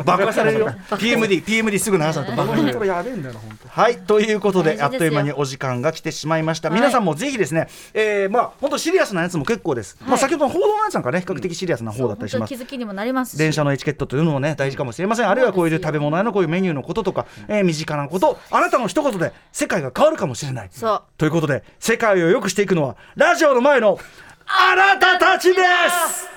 [0.00, 0.04] う。
[0.04, 0.66] 爆破されるよ。
[0.90, 2.30] PMD PMD すぐ流さない。
[2.30, 2.86] と爆破される。
[2.86, 3.68] やべえんだよな本当。
[3.68, 3.98] はい。
[3.98, 12.54] ということであっという間にお時間が来てしまいました、はい皆さんもぜひですね、えー、まあ本当シリアスなやつも結構です、まあ先ほどの報道のやつなんかね比較的シリアスな方だったりします。
[12.54, 13.38] 気づきにもなりますし。
[13.38, 15.28] 電車のエチケットというのもね大事かもしれません。
[15.28, 18.38] あるいはこういう食べ物屋のこういうメニューのこととか、えー身近なこと。
[18.50, 20.68] あなたの一言で世界が変わるかもしれない。
[20.72, 21.02] そう。
[21.16, 23.98] ということで世界を良くしていくのはラジオの前の
[24.46, 26.28] あなたたちです。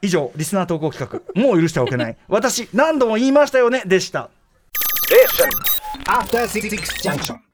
[0.00, 1.40] 以上リスナー投稿企画。
[1.40, 2.16] もう許してはおけない。
[2.28, 3.82] 私何度も言いましたよね。
[3.86, 4.30] でした。
[6.06, 6.70] After Six
[7.02, 7.47] Junction.